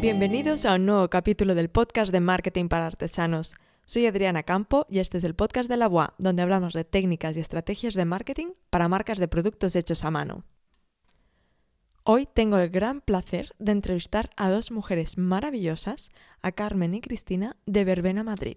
Bienvenidos 0.00 0.64
a 0.64 0.76
un 0.76 0.86
nuevo 0.86 1.10
capítulo 1.10 1.54
del 1.54 1.68
podcast 1.68 2.10
de 2.10 2.20
Marketing 2.20 2.68
para 2.68 2.86
Artesanos. 2.86 3.54
Soy 3.84 4.06
Adriana 4.06 4.44
Campo 4.44 4.86
y 4.88 4.98
este 4.98 5.18
es 5.18 5.24
el 5.24 5.34
podcast 5.34 5.68
de 5.68 5.76
la 5.76 5.88
UA, 5.88 6.14
donde 6.16 6.40
hablamos 6.40 6.72
de 6.72 6.84
técnicas 6.84 7.36
y 7.36 7.40
estrategias 7.40 7.92
de 7.92 8.06
marketing 8.06 8.52
para 8.70 8.88
marcas 8.88 9.18
de 9.18 9.28
productos 9.28 9.76
hechos 9.76 10.02
a 10.06 10.10
mano. 10.10 10.44
Hoy 12.06 12.24
tengo 12.24 12.56
el 12.56 12.70
gran 12.70 13.02
placer 13.02 13.54
de 13.58 13.72
entrevistar 13.72 14.30
a 14.38 14.48
dos 14.48 14.70
mujeres 14.70 15.18
maravillosas, 15.18 16.08
a 16.40 16.50
Carmen 16.52 16.94
y 16.94 17.02
Cristina 17.02 17.58
de 17.66 17.84
Verbena 17.84 18.24
Madrid. 18.24 18.56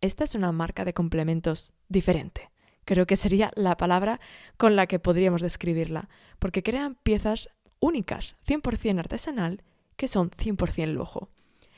Esta 0.00 0.22
es 0.22 0.36
una 0.36 0.52
marca 0.52 0.84
de 0.84 0.94
complementos 0.94 1.72
diferente. 1.88 2.52
Creo 2.84 3.08
que 3.08 3.16
sería 3.16 3.50
la 3.56 3.76
palabra 3.76 4.20
con 4.56 4.76
la 4.76 4.86
que 4.86 5.00
podríamos 5.00 5.42
describirla, 5.42 6.08
porque 6.38 6.62
crean 6.62 6.94
piezas 6.94 7.48
únicas, 7.80 8.36
100% 8.46 9.00
artesanal, 9.00 9.64
que 10.00 10.08
son 10.08 10.30
100% 10.30 10.94
lujo. 10.94 11.28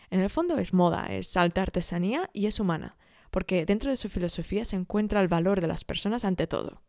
En 0.09 0.21
el 0.21 0.31
fondo 0.31 0.57
es 0.57 0.73
moda, 0.73 1.07
es 1.11 1.37
alta 1.37 1.61
artesanía 1.61 2.31
y 2.33 2.47
es 2.47 2.61
humana, 2.61 2.97
porque 3.33 3.67
dentro 3.67 3.91
de 3.91 3.97
su 3.97 4.09
filosofía 4.09 4.65
se 4.65 4.77
encuentra 4.77 5.21
el 5.21 5.27
valor 5.27 5.61
de 5.61 5.67
las 5.67 5.83
personas 5.83 6.25
ante 6.25 6.47
todo. 6.47 6.83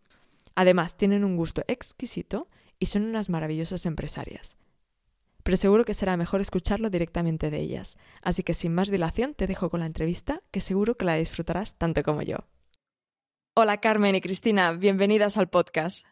Además, 0.54 0.96
tienen 0.96 1.24
un 1.24 1.36
gusto 1.36 1.64
exquisito 1.68 2.50
y 2.78 2.86
son 2.86 3.06
unas 3.06 3.30
maravillosas 3.30 3.88
empresarias. 3.88 4.58
Pero 5.42 5.58
seguro 5.58 5.86
que 5.86 5.96
será 5.96 6.18
mejor 6.18 6.40
escucharlo 6.40 6.92
directamente 6.92 7.50
de 7.50 7.62
ellas, 7.62 7.98
así 8.22 8.44
que 8.44 8.54
sin 8.54 8.76
más 8.76 8.92
dilación 8.92 9.34
te 9.34 9.48
dejo 9.48 9.72
con 9.72 9.80
la 9.80 9.88
entrevista, 9.88 10.44
que 10.52 10.62
seguro 10.62 10.98
que 10.98 11.06
la 11.06 11.16
disfrutarás 11.16 11.80
tanto 11.80 12.04
como 12.04 12.22
yo. 12.22 12.46
Hola 13.56 13.82
Carmen 13.82 14.14
y 14.14 14.22
Cristina, 14.22 14.72
bienvenidas 14.74 15.38
al 15.38 15.50
podcast. 15.50 16.06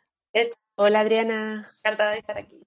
Hola 0.77 1.01
Adriana, 1.01 1.69
encantada 1.77 2.13
de 2.13 2.17
estar 2.17 2.39
aquí. 2.39 2.65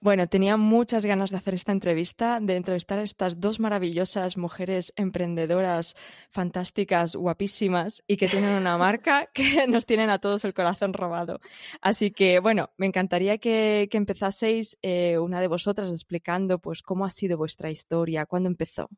Bueno, 0.00 0.28
tenía 0.28 0.56
muchas 0.56 1.04
ganas 1.04 1.30
de 1.30 1.38
hacer 1.38 1.54
esta 1.54 1.72
entrevista, 1.72 2.38
de 2.40 2.54
entrevistar 2.54 3.00
a 3.00 3.02
estas 3.02 3.40
dos 3.40 3.58
maravillosas 3.58 4.36
mujeres 4.36 4.92
emprendedoras, 4.94 5.96
fantásticas, 6.30 7.16
guapísimas 7.16 8.04
y 8.06 8.16
que 8.16 8.28
tienen 8.28 8.54
una 8.54 8.78
marca 8.78 9.28
que 9.34 9.66
nos 9.66 9.86
tienen 9.86 10.08
a 10.10 10.20
todos 10.20 10.44
el 10.44 10.54
corazón 10.54 10.92
robado. 10.92 11.40
Así 11.80 12.12
que, 12.12 12.38
bueno, 12.38 12.70
me 12.76 12.86
encantaría 12.86 13.38
que, 13.38 13.88
empezaseis 13.90 14.78
eh, 14.82 15.18
una 15.18 15.40
de 15.40 15.48
vosotras 15.48 15.90
explicando 15.90 16.60
pues 16.60 16.82
cómo 16.82 17.04
ha 17.04 17.10
sido 17.10 17.36
vuestra 17.36 17.68
historia, 17.68 18.24
cuándo 18.24 18.48
empezó. 18.48 18.88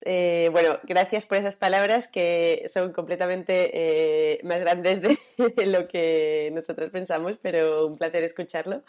Eh, 0.00 0.48
bueno, 0.50 0.80
gracias 0.84 1.26
por 1.26 1.36
esas 1.36 1.56
palabras 1.56 2.08
que 2.08 2.64
son 2.72 2.92
completamente 2.92 3.70
eh, 3.74 4.40
más 4.44 4.60
grandes 4.60 5.02
de 5.02 5.18
lo 5.66 5.86
que 5.86 6.50
nosotros 6.54 6.90
pensamos, 6.90 7.38
pero 7.42 7.86
un 7.86 7.96
placer 7.96 8.24
escucharlo. 8.24 8.82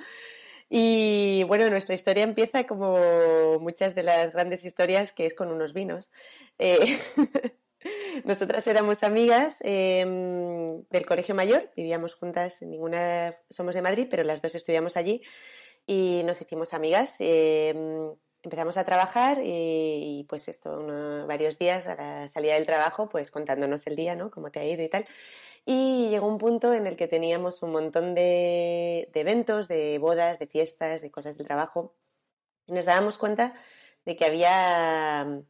Y 0.75 1.43
bueno, 1.43 1.69
nuestra 1.69 1.93
historia 1.93 2.23
empieza 2.23 2.65
como 2.65 3.59
muchas 3.59 3.93
de 3.93 4.01
las 4.01 4.33
grandes 4.33 4.65
historias, 4.65 5.11
que 5.11 5.27
es 5.27 5.35
con 5.35 5.49
unos 5.51 5.71
vinos. 5.71 6.11
Eh, 6.57 6.97
nosotras 8.25 8.65
éramos 8.65 9.03
amigas 9.03 9.59
em, 9.61 10.81
del 10.89 11.05
colegio 11.05 11.35
mayor, 11.35 11.69
vivíamos 11.75 12.15
juntas, 12.15 12.63
ninguna 12.63 13.37
somos 13.51 13.75
de 13.75 13.83
Madrid, 13.83 14.07
pero 14.09 14.23
las 14.23 14.41
dos 14.41 14.55
estudiamos 14.55 14.97
allí 14.97 15.21
y 15.85 16.23
nos 16.25 16.41
hicimos 16.41 16.73
amigas. 16.73 17.17
Em, 17.19 18.15
empezamos 18.43 18.77
a 18.77 18.83
trabajar 18.83 19.39
y, 19.41 20.25
pues 20.27 20.47
esto, 20.49 20.85
varios 21.27 21.57
días 21.57 21.87
a 21.87 21.95
la 21.95 22.27
salida 22.27 22.55
del 22.55 22.65
trabajo, 22.65 23.07
pues 23.07 23.31
contándonos 23.31 23.87
el 23.87 23.95
día, 23.95 24.15
¿no? 24.15 24.29
Cómo 24.29 24.51
te 24.51 24.59
ha 24.59 24.65
ido 24.65 24.83
y 24.83 24.89
tal. 24.89 25.05
Y 25.65 26.09
llegó 26.09 26.27
un 26.27 26.37
punto 26.37 26.73
en 26.73 26.85
el 26.85 26.97
que 26.97 27.07
teníamos 27.07 27.63
un 27.63 27.71
montón 27.71 28.13
de, 28.13 29.09
eventos, 29.13 29.69
de 29.69 29.97
bodas, 29.97 30.39
de 30.39 30.47
fiestas, 30.47 31.01
de 31.01 31.09
cosas 31.09 31.37
del 31.37 31.47
trabajo. 31.47 31.95
Y 32.67 32.73
nos 32.73 32.85
dábamos 32.85 33.17
cuenta 33.17 33.53
de 34.05 34.17
que 34.17 34.25
había 34.25 35.41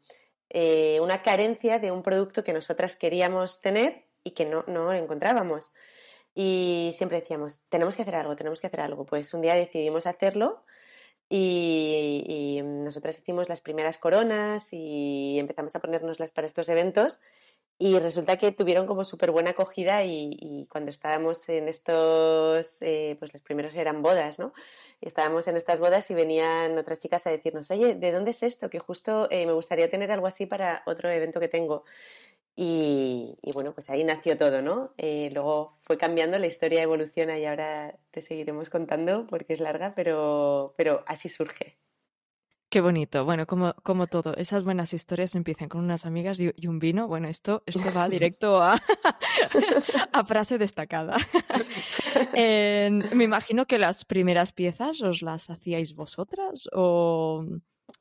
eh, 0.50 1.00
una 1.01 1.23
carencia 1.23 1.79
de 1.79 1.91
un 1.91 2.03
producto 2.03 2.44
que 2.44 2.53
nosotras 2.53 2.96
queríamos 2.96 3.62
tener 3.62 4.06
y 4.23 4.31
que 4.31 4.46
no, 4.46 4.63
no 4.67 4.94
encontrábamos. 4.94 5.73
Y 6.35 6.94
siempre 6.96 7.22
decíamos, 7.22 7.62
tenemos 7.69 7.96
que 7.96 8.03
hacer 8.03 8.16
algo, 8.16 8.35
tenemos 8.35 8.62
que 8.62 8.67
hacer 8.67 8.81
algo. 8.81 9.06
Pues 9.06 9.34
un 9.34 9.41
día 9.41 9.56
decidimos 9.56 10.06
hacerlo 10.06 10.63
y, 11.35 12.23
y, 12.27 12.61
nosotras 12.61 13.17
hicimos 13.17 13.49
las 13.49 13.61
primeras 13.61 13.97
coronas 13.97 14.69
y 14.71 15.38
empezamos 15.39 15.75
a 15.75 15.79
ponérnoslas 15.79 16.31
para 16.31 16.45
estos 16.45 16.69
eventos 16.69 17.19
y 17.79 17.97
resulta 17.99 18.38
que 18.38 18.51
tuvieron 18.51 18.85
como 18.85 19.03
súper 19.03 19.31
buena 19.31 19.51
acogida 19.51 20.05
y, 20.05 20.67
cuando 20.69 20.91
estábamos 20.91 21.49
en 21.49 21.67
estos, 21.67 22.81
eh, 22.81 23.16
pues 23.19 23.33
los 23.33 23.41
primeros 23.41 23.73
eran 23.73 24.01
bodas, 24.01 24.39
¿no? 24.39 24.53
Y 25.01 25.07
estábamos 25.07 25.47
en 25.47 25.57
estas 25.57 25.79
bodas 25.79 26.09
y 26.11 26.13
venían 26.13 26.77
otras 26.77 26.99
chicas 26.99 27.25
a 27.27 27.31
decirnos, 27.31 27.72
oye, 27.72 27.95
¿de 27.95 28.11
dónde 28.11 28.31
es 28.31 28.43
esto? 28.43 28.69
Que 28.69 28.79
justo 28.79 29.27
eh, 29.31 29.45
me 29.45 29.53
gustaría 29.53 29.89
tener 29.89 30.11
algo 30.11 30.27
así 30.27 30.45
para 30.45 30.83
otro 30.85 31.09
evento 31.09 31.39
que 31.39 31.47
tengo. 31.47 31.83
Y, 32.56 33.36
bueno, 33.53 33.74
pues 33.74 33.90
ahí 33.90 34.03
nació 34.03 34.38
todo, 34.38 34.62
¿no? 34.62 34.94
Eh, 34.97 35.31
luego 35.34 35.78
fue 35.81 35.97
cambiando, 35.97 36.38
la 36.38 36.47
historia 36.47 36.84
evoluciona 36.84 37.40
y 37.40 37.46
ahora 37.46 37.97
te 38.12 38.22
seguiremos 38.22 38.69
contando 38.69 39.25
porque 39.28 39.53
es 39.53 39.59
larga, 39.59 39.96
pero, 39.96 40.75
pero 40.78 41.03
así 41.08 41.30
surge. 41.30 41.78
Qué 42.69 42.81
bonito. 42.81 43.24
Bueno, 43.24 43.46
como, 43.46 43.75
como 43.84 44.08
todo, 44.08 44.36
esas 44.36 44.64
buenas 44.64 44.94
historias 44.94 45.36
empiezan 45.36 45.69
con 45.69 45.81
unas 45.81 46.08
amigas 46.08 46.40
y, 46.40 46.52
un 46.68 46.80
vino. 46.80 47.08
Bueno, 47.08 47.28
esto, 47.28 47.64
esto 47.68 47.91
va 47.96 48.09
directo 48.09 48.62
a, 48.62 48.74
a 50.12 50.24
frase 50.24 50.58
destacada. 50.58 51.18
me 52.34 53.24
imagino 53.24 53.66
que 53.66 53.78
las 53.78 54.06
primeras 54.06 54.53
piezas 54.53 55.02
os 55.02 55.22
las 55.22 55.50
hacíais 55.50 55.94
vosotras 55.94 56.68
o, 56.74 57.44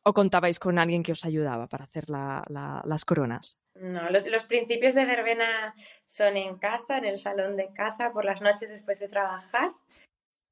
o 0.05 0.13
contabais 0.15 0.59
con 0.59 0.79
alguien 0.79 1.03
que 1.03 1.13
os 1.13 1.25
ayudaba 1.25 1.69
para 1.69 1.85
hacer 1.85 2.09
las 2.09 3.05
coronas. 3.05 3.62
No, 3.83 4.09
los, 4.11 4.27
los, 4.29 4.45
principios 4.45 4.95
de 4.95 5.05
verbena 5.05 5.75
son 6.05 6.37
en 6.37 6.57
casa, 6.57 6.99
en 6.99 7.05
el 7.05 7.19
salón 7.19 7.57
de 7.57 7.73
casa, 7.75 8.13
por 8.13 8.25
las 8.25 8.41
noches 8.41 8.69
después 8.69 9.01
de 9.01 9.09
trabajar 9.09 9.73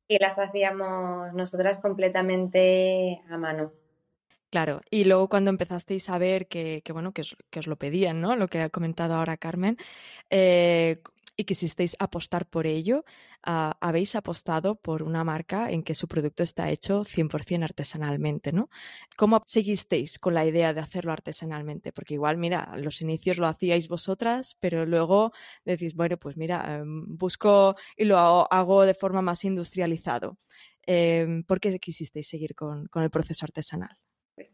y 0.08 0.18
las 0.18 0.36
hacíamos 0.36 1.32
nosotras 1.32 1.78
completamente 1.78 3.22
a 3.30 3.38
mano. 3.38 3.72
Claro, 4.50 4.80
y 4.90 5.04
luego 5.04 5.28
cuando 5.28 5.50
empezasteis 5.50 6.10
a 6.10 6.18
ver 6.18 6.48
que, 6.48 6.82
bueno, 6.92 7.12
que 7.12 7.20
os, 7.20 7.36
que 7.50 7.60
os, 7.60 7.68
lo 7.68 7.76
pedían, 7.76 8.20
¿no? 8.20 8.34
Lo 8.34 8.48
que 8.48 8.60
ha 8.60 8.68
comentado 8.68 9.14
ahora 9.14 9.36
Carmen, 9.36 9.76
eh, 10.28 11.00
y 11.40 11.44
quisisteis 11.44 11.96
apostar 11.98 12.46
por 12.46 12.66
ello, 12.66 13.04
ah, 13.42 13.76
habéis 13.80 14.14
apostado 14.14 14.76
por 14.76 15.02
una 15.02 15.24
marca 15.24 15.70
en 15.70 15.82
que 15.82 15.94
su 15.94 16.06
producto 16.06 16.42
está 16.42 16.70
hecho 16.70 17.02
100% 17.04 17.64
artesanalmente, 17.64 18.52
¿no? 18.52 18.68
¿Cómo 19.16 19.42
seguisteis 19.46 20.18
con 20.18 20.34
la 20.34 20.44
idea 20.44 20.74
de 20.74 20.80
hacerlo 20.80 21.12
artesanalmente? 21.12 21.92
Porque 21.92 22.14
igual, 22.14 22.36
mira, 22.36 22.74
los 22.76 23.00
inicios 23.00 23.38
lo 23.38 23.46
hacíais 23.46 23.88
vosotras, 23.88 24.56
pero 24.60 24.84
luego 24.84 25.32
decís, 25.64 25.94
bueno, 25.94 26.18
pues 26.18 26.36
mira, 26.36 26.76
em, 26.76 27.16
busco 27.16 27.74
y 27.96 28.04
lo 28.04 28.18
hago, 28.18 28.84
de 28.84 28.94
forma 28.94 29.22
más 29.22 29.44
industrializado. 29.44 30.36
Em, 30.86 31.42
¿Por 31.44 31.60
qué 31.60 31.78
quisisteis 31.78 32.28
seguir 32.28 32.54
con 32.54 33.02
el 33.02 33.10
proceso 33.10 33.46
artesanal? 33.46 33.96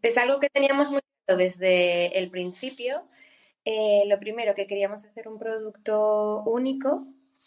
Es 0.03 0.19
algo 0.19 0.41
que 0.41 0.51
teníamos 0.51 0.91
muy 0.91 1.01
desde 1.27 2.17
el 2.19 2.31
principio. 2.31 3.09
Eh, 3.67 4.05
lo 4.07 4.21
primero, 4.21 4.55
que 4.55 4.69
queríamos 4.69 5.05
hacer 5.05 5.27
un 5.27 5.41
producto 5.41 6.45
único, 6.47 7.05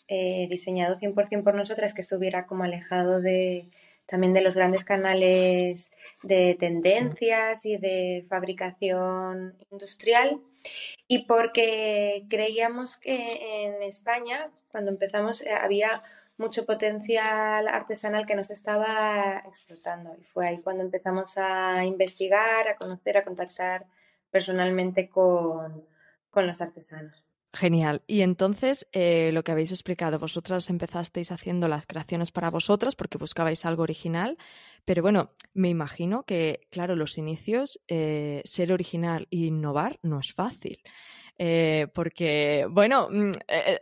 eh, 0.10 0.48
diseñado 0.50 0.98
100% 0.98 1.46
por 1.46 1.56
nosotras, 1.56 1.94
que 1.94 2.02
estuviera 2.02 2.46
como 2.46 2.66
alejado 2.66 3.22
de, 3.22 3.70
también 4.06 4.34
de 4.34 4.42
los 4.42 4.54
grandes 4.56 4.84
canales 4.84 5.94
de 6.24 6.56
tendencias 6.60 7.66
y 7.66 7.78
de 7.78 8.26
fabricación 8.28 9.56
industrial. 9.72 10.42
Y 11.08 11.20
porque 11.20 12.26
creíamos 12.30 12.98
que 12.98 13.66
en 13.66 13.82
España, 13.82 14.52
cuando 14.74 14.92
empezamos, 14.92 15.42
eh, 15.42 15.52
había 15.52 16.04
mucho 16.38 16.66
potencial 16.66 17.70
artesanal 17.70 18.26
que 18.26 18.36
nos 18.36 18.52
estaba 18.52 19.42
explotando. 19.48 20.18
Y 20.20 20.24
fue 20.26 20.50
ahí 20.50 20.62
cuando 20.62 20.84
empezamos 20.84 21.38
a 21.38 21.86
investigar, 21.86 22.68
a 22.68 22.76
conocer, 22.76 23.18
a 23.18 23.24
contactar 23.24 23.86
personalmente 24.32 25.10
con, 25.10 25.86
los 26.46 26.62
artesanos. 26.62 27.24
Genial. 27.52 28.04
Y 28.06 28.22
entonces, 28.22 28.88
eh, 28.92 29.32
lo 29.34 29.44
que 29.44 29.52
habéis 29.52 29.72
explicado, 29.72 30.20
vosotras 30.20 30.70
empezasteis 30.70 31.32
haciendo 31.32 31.68
las 31.68 31.88
creaciones 31.88 32.32
para 32.32 32.52
vosotras 32.52 32.96
porque 32.96 33.18
buscabais 33.18 33.66
algo 33.66 33.82
original, 33.82 34.38
pero 34.86 35.02
bueno, 35.02 35.34
me 35.56 35.70
imagino 35.70 36.24
que, 36.24 36.68
claro, 36.70 36.96
los 36.96 37.18
inicios, 37.18 37.80
eh, 37.88 38.44
ser 38.46 38.72
original 38.72 39.28
e 39.32 39.38
innovar 39.38 40.00
no 40.04 40.20
es 40.20 40.32
fácil. 40.32 40.84
Eh, 41.40 41.88
porque, 41.94 42.68
bueno, 42.70 43.08
mm, 43.10 43.32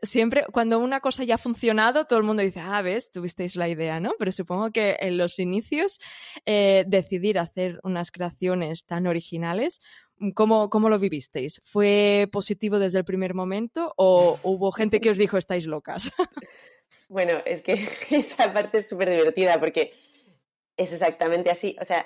siempre 0.01 0.45
cuando 0.53 0.79
una 0.79 1.01
cosa 1.01 1.25
ya 1.25 1.35
ha 1.35 1.39
funcionado, 1.39 2.05
todo 2.05 2.19
el 2.19 2.25
mundo 2.25 2.43
dice, 2.43 2.61
ah, 2.61 2.81
ves, 2.81 3.11
tuvisteis 3.11 3.57
la 3.57 3.67
idea, 3.67 3.99
¿no? 3.99 4.13
Pero 4.17 4.31
supongo 4.31 4.71
que 4.71 4.95
en 5.01 5.17
los 5.17 5.39
inicios 5.39 5.99
decidir 6.45 7.39
hacer 7.39 7.79
unas 7.83 8.11
creaciones 8.11 8.85
tan 8.85 9.07
originales, 9.07 9.81
¿cómo, 10.33 10.69
¿cómo, 10.69 10.89
lo 10.89 10.99
vivisteis? 10.99 11.61
¿Fue 11.63 12.29
positivo 12.31 12.79
desde 12.79 12.99
el 12.99 13.05
primer 13.05 13.33
momento 13.33 13.93
o 13.97 14.39
hubo 14.43 14.71
gente 14.71 14.99
que 14.99 15.09
os 15.09 15.17
dijo, 15.17 15.37
estáis 15.37 15.65
locas? 15.65 16.11
Bueno, 17.09 17.39
es 17.45 17.61
que 17.61 17.73
esa 18.11 18.51
parte 18.53 18.79
es 18.79 18.89
súper 18.89 19.09
divertida 19.09 19.59
porque 19.59 19.93
es 20.75 20.91
exactamente 20.91 21.49
así. 21.49 21.75
O 21.81 21.85
sea, 21.85 22.05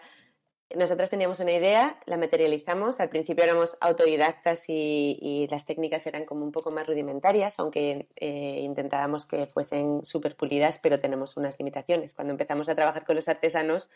nosotros 0.75 1.09
teníamos 1.09 1.39
una 1.39 1.51
idea, 1.51 1.99
la 2.05 2.17
materializamos. 2.17 2.99
Al 2.99 3.09
principio 3.09 3.43
éramos 3.43 3.77
autodidactas 3.81 4.65
y, 4.67 5.47
las 5.49 5.65
técnicas 5.65 6.05
eran 6.07 6.25
como 6.25 6.45
un 6.45 6.51
poco 6.51 6.71
más 6.71 6.87
rudimentarias, 6.87 7.59
aunque 7.59 8.07
eh, 8.15 8.61
intentábamos 8.61 9.25
que 9.25 9.47
fuesen 9.47 10.05
súper 10.05 10.35
pulidas, 10.35 10.79
pero 10.79 10.99
tenemos 10.99 11.35
unas 11.35 11.57
limitaciones. 11.59 12.13
Cuando 12.13 12.31
empezamos 12.31 12.69
a 12.69 12.75
trabajar 12.75 13.05
con 13.05 13.15
los 13.15 13.27
artesanos, 13.27 13.89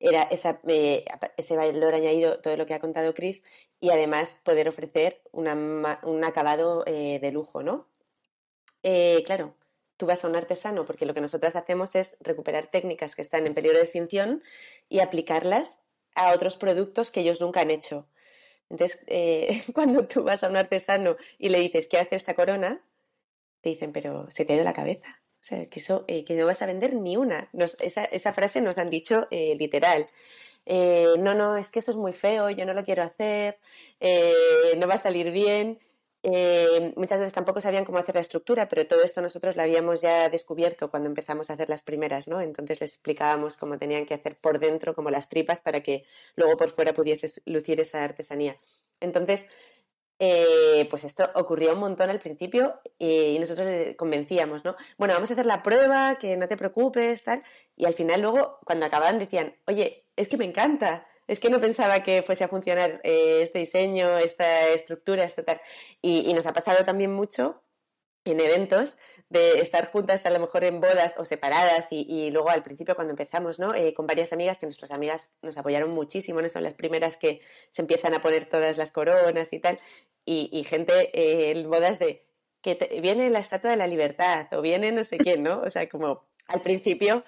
era 0.00 0.22
esa, 0.24 0.60
eh, 0.66 1.04
ese 1.36 1.56
valor 1.56 1.94
añadido, 1.94 2.40
todo 2.40 2.56
lo 2.56 2.66
que 2.66 2.74
ha 2.74 2.80
contado 2.80 3.14
Chris, 3.14 3.42
y 3.80 3.90
además 3.90 4.38
poder 4.44 4.68
ofrecer 4.68 5.20
un 5.32 6.24
acabado 6.24 6.84
eh, 6.86 7.18
de 7.20 7.32
lujo, 7.32 7.62
¿no? 7.62 7.88
claro, 9.26 9.54
tú 9.98 10.06
vas 10.06 10.24
a 10.24 10.28
un 10.28 10.36
artesano, 10.36 10.86
porque 10.86 11.04
lo 11.04 11.12
que 11.12 11.20
nosotras 11.20 11.56
hacemos 11.56 11.94
es 11.94 12.16
recuperar 12.20 12.68
técnicas 12.68 13.14
que 13.14 13.22
están 13.22 13.46
en 13.46 13.54
peligro 13.54 13.76
de 13.76 13.84
extinción 13.84 14.42
y 14.88 15.00
aplicarlas 15.00 15.80
a 16.14 16.32
otros 16.32 16.56
productos 16.56 17.10
que 17.10 17.20
ellos 17.20 17.40
nunca 17.40 17.60
han 17.60 17.70
hecho. 17.70 18.08
Entonces, 18.70 19.00
eh, 19.06 19.62
cuando 19.74 20.06
tú 20.06 20.22
vas 20.22 20.44
a 20.44 20.48
un 20.48 20.56
artesano 20.56 21.16
y 21.38 21.48
le 21.48 21.58
dices, 21.60 21.88
¿qué 21.88 21.98
hace 21.98 22.16
esta 22.16 22.34
corona? 22.34 22.80
Te 23.60 23.70
dicen, 23.70 23.92
pero 23.92 24.30
se 24.30 24.44
te 24.44 24.52
ha 24.52 24.56
ido 24.56 24.64
la 24.64 24.72
cabeza. 24.72 25.20
Eh, 25.52 26.24
que 26.24 26.34
no 26.34 26.46
vas 26.46 26.62
a 26.62 26.66
vender 26.66 26.94
ni 26.94 27.16
una. 27.16 27.48
esa, 27.80 28.32
frase 28.32 28.60
nos 28.60 28.78
han 28.78 28.90
dicho 28.90 29.26
eh, 29.30 29.56
literal. 29.56 30.08
no, 30.66 31.34
no, 31.34 31.56
es 31.56 31.70
que 31.70 31.78
eso 31.80 31.90
es 31.92 31.96
muy 31.96 32.12
feo, 32.12 32.50
yo 32.50 32.66
no 32.66 32.74
lo 32.74 32.84
quiero 32.84 33.02
hacer, 33.02 33.58
no 34.76 34.86
va 34.88 34.94
a 34.94 34.98
salir 34.98 35.30
bien. 35.30 35.78
Eh, 36.24 36.92
muchas 36.96 37.20
veces 37.20 37.32
tampoco 37.32 37.60
sabían 37.60 37.84
cómo 37.84 37.98
hacer 37.98 38.16
la 38.16 38.20
estructura, 38.20 38.68
pero 38.68 38.86
todo 38.86 39.02
esto 39.04 39.22
nosotros 39.22 39.56
lo 39.56 39.62
habíamos 39.62 40.00
ya 40.00 40.28
descubierto 40.28 40.88
cuando 40.88 41.08
empezamos 41.08 41.48
a 41.48 41.52
hacer 41.52 41.68
las 41.68 41.84
primeras, 41.84 42.26
¿no? 42.26 42.40
Entonces 42.40 42.80
les 42.80 42.94
explicábamos 42.94 43.56
cómo 43.56 43.78
tenían 43.78 44.04
que 44.04 44.14
hacer 44.14 44.36
por 44.36 44.58
dentro, 44.58 44.94
como 44.94 45.10
las 45.10 45.28
tripas, 45.28 45.60
para 45.60 45.80
que 45.82 46.04
luego 46.34 46.56
por 46.56 46.70
fuera 46.70 46.92
pudiese 46.92 47.28
lucir 47.46 47.80
esa 47.80 48.02
artesanía. 48.02 48.56
Entonces, 49.00 49.46
eh, 50.18 50.86
pues 50.90 51.04
esto 51.04 51.28
ocurría 51.34 51.72
un 51.72 51.80
montón 51.80 52.10
al 52.10 52.18
principio 52.18 52.80
y 52.98 53.38
nosotros 53.38 53.66
les 53.66 53.96
convencíamos, 53.96 54.64
¿no? 54.64 54.76
Bueno, 54.96 55.14
vamos 55.14 55.30
a 55.30 55.34
hacer 55.34 55.46
la 55.46 55.62
prueba, 55.62 56.16
que 56.16 56.36
no 56.36 56.48
te 56.48 56.56
preocupes, 56.56 57.22
tal. 57.24 57.42
Y 57.76 57.86
al 57.86 57.94
final 57.94 58.22
luego, 58.22 58.58
cuando 58.64 58.86
acababan, 58.86 59.18
decían, 59.18 59.54
oye, 59.66 60.06
es 60.16 60.28
que 60.28 60.36
me 60.36 60.44
encanta 60.44 61.06
es 61.28 61.40
que 61.40 61.50
no 61.50 61.60
pensaba 61.60 62.02
que 62.02 62.22
fuese 62.22 62.44
a 62.44 62.48
funcionar 62.48 63.00
eh, 63.04 63.42
este 63.42 63.60
diseño, 63.60 64.16
esta 64.18 64.68
estructura, 64.68 65.24
esto 65.24 65.44
tal. 65.44 65.60
Y, 66.00 66.32
nos 66.32 66.46
ha 66.46 66.54
pasado 66.54 66.84
también 66.84 67.14
mucho 67.14 67.62
en 68.30 68.40
eventos 68.40 68.96
de 69.28 69.60
estar 69.60 69.90
juntas 69.90 70.24
a 70.24 70.30
lo 70.30 70.38
mejor 70.38 70.64
en 70.64 70.80
bodas 70.80 71.14
o 71.18 71.24
separadas 71.24 71.88
y, 71.90 72.30
luego 72.30 72.50
al 72.50 72.62
principio 72.62 72.94
cuando 72.94 73.12
empezamos, 73.12 73.58
¿no? 73.58 73.74
Eh, 73.74 73.92
con 73.92 74.06
varias 74.06 74.32
amigas 74.32 74.58
que 74.58 74.66
nuestras 74.66 74.90
amigas 74.90 75.30
nos 75.42 75.58
apoyaron 75.58 75.90
muchísimo, 75.90 76.40
¿no? 76.40 76.48
Son 76.48 76.62
las 76.62 76.74
primeras 76.74 77.16
que 77.16 77.40
se 77.70 77.82
empiezan 77.82 78.14
a 78.14 78.22
poner 78.22 78.46
todas 78.46 78.78
las 78.78 78.90
coronas 78.90 79.52
y 79.52 79.58
tal. 79.58 79.78
Y, 80.24 80.62
gente 80.64 81.10
eh, 81.18 81.52
en 81.52 81.70
bodas 81.70 81.98
de 81.98 82.26
que 82.60 83.00
viene 83.00 83.30
la 83.30 83.38
Estatua 83.38 83.70
de 83.70 83.76
la 83.76 83.86
Libertad 83.86 84.46
o 84.52 84.60
viene 84.60 84.92
no 84.92 85.04
sé 85.04 85.18
quién, 85.18 85.42
¿no? 85.42 85.60
O 85.62 85.70
sea, 85.70 85.88
como 85.88 86.28
al 86.48 86.60
principio 86.60 87.24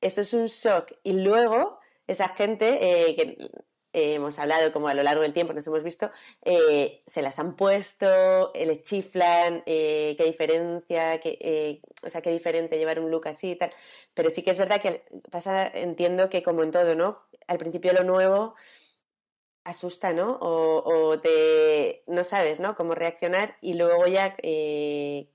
eso 0.00 0.20
es 0.20 0.32
un 0.34 0.46
shock 0.46 0.92
y 1.02 1.14
luego 1.14 1.80
esa 2.06 2.28
gente 2.28 2.78
eh, 2.80 3.16
que 3.16 3.50
eh, 3.94 4.14
hemos 4.14 4.40
hablado 4.40 4.72
como 4.72 4.88
a 4.88 4.94
lo 4.94 5.04
largo 5.04 5.22
del 5.22 5.32
tiempo, 5.32 5.52
nos 5.52 5.66
hemos 5.68 5.84
visto, 5.84 6.10
eh, 6.42 7.02
se 7.06 7.22
las 7.22 7.38
han 7.38 7.54
puesto, 7.54 8.52
le 8.52 8.82
chiflan, 8.82 9.62
qué 9.64 10.22
diferencia, 10.24 11.20
qué, 11.20 11.80
o 12.04 12.10
sea, 12.10 12.20
qué 12.20 12.30
diferente 12.30 12.76
llevar 12.76 12.98
un 12.98 13.10
look 13.10 13.28
así 13.28 13.52
y 13.52 13.56
tal. 13.56 13.70
Pero 14.14 14.30
sí 14.30 14.42
que 14.42 14.50
es 14.50 14.58
verdad 14.58 14.80
que 14.80 15.04
pasa, 15.30 15.68
entiendo 15.68 16.28
que 16.28 16.42
como 16.42 16.64
en 16.64 16.72
todo, 16.72 16.96
¿no? 16.96 17.22
Al 17.46 17.58
principio 17.58 17.92
lo 17.92 18.02
nuevo 18.02 18.56
asusta, 19.62 20.12
¿no? 20.12 20.38
O, 20.40 20.82
o 20.84 21.20
te, 21.20 22.02
no 22.08 22.24
sabes, 22.24 22.58
¿no? 22.58 22.74
Cómo 22.74 22.96
reaccionar 22.96 23.56
y 23.60 23.74
luego 23.74 24.08
ya 24.08 24.36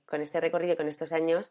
con 0.06 0.20
este 0.20 0.38
recorrido, 0.38 0.76
con 0.76 0.86
estos 0.86 1.12
años, 1.12 1.50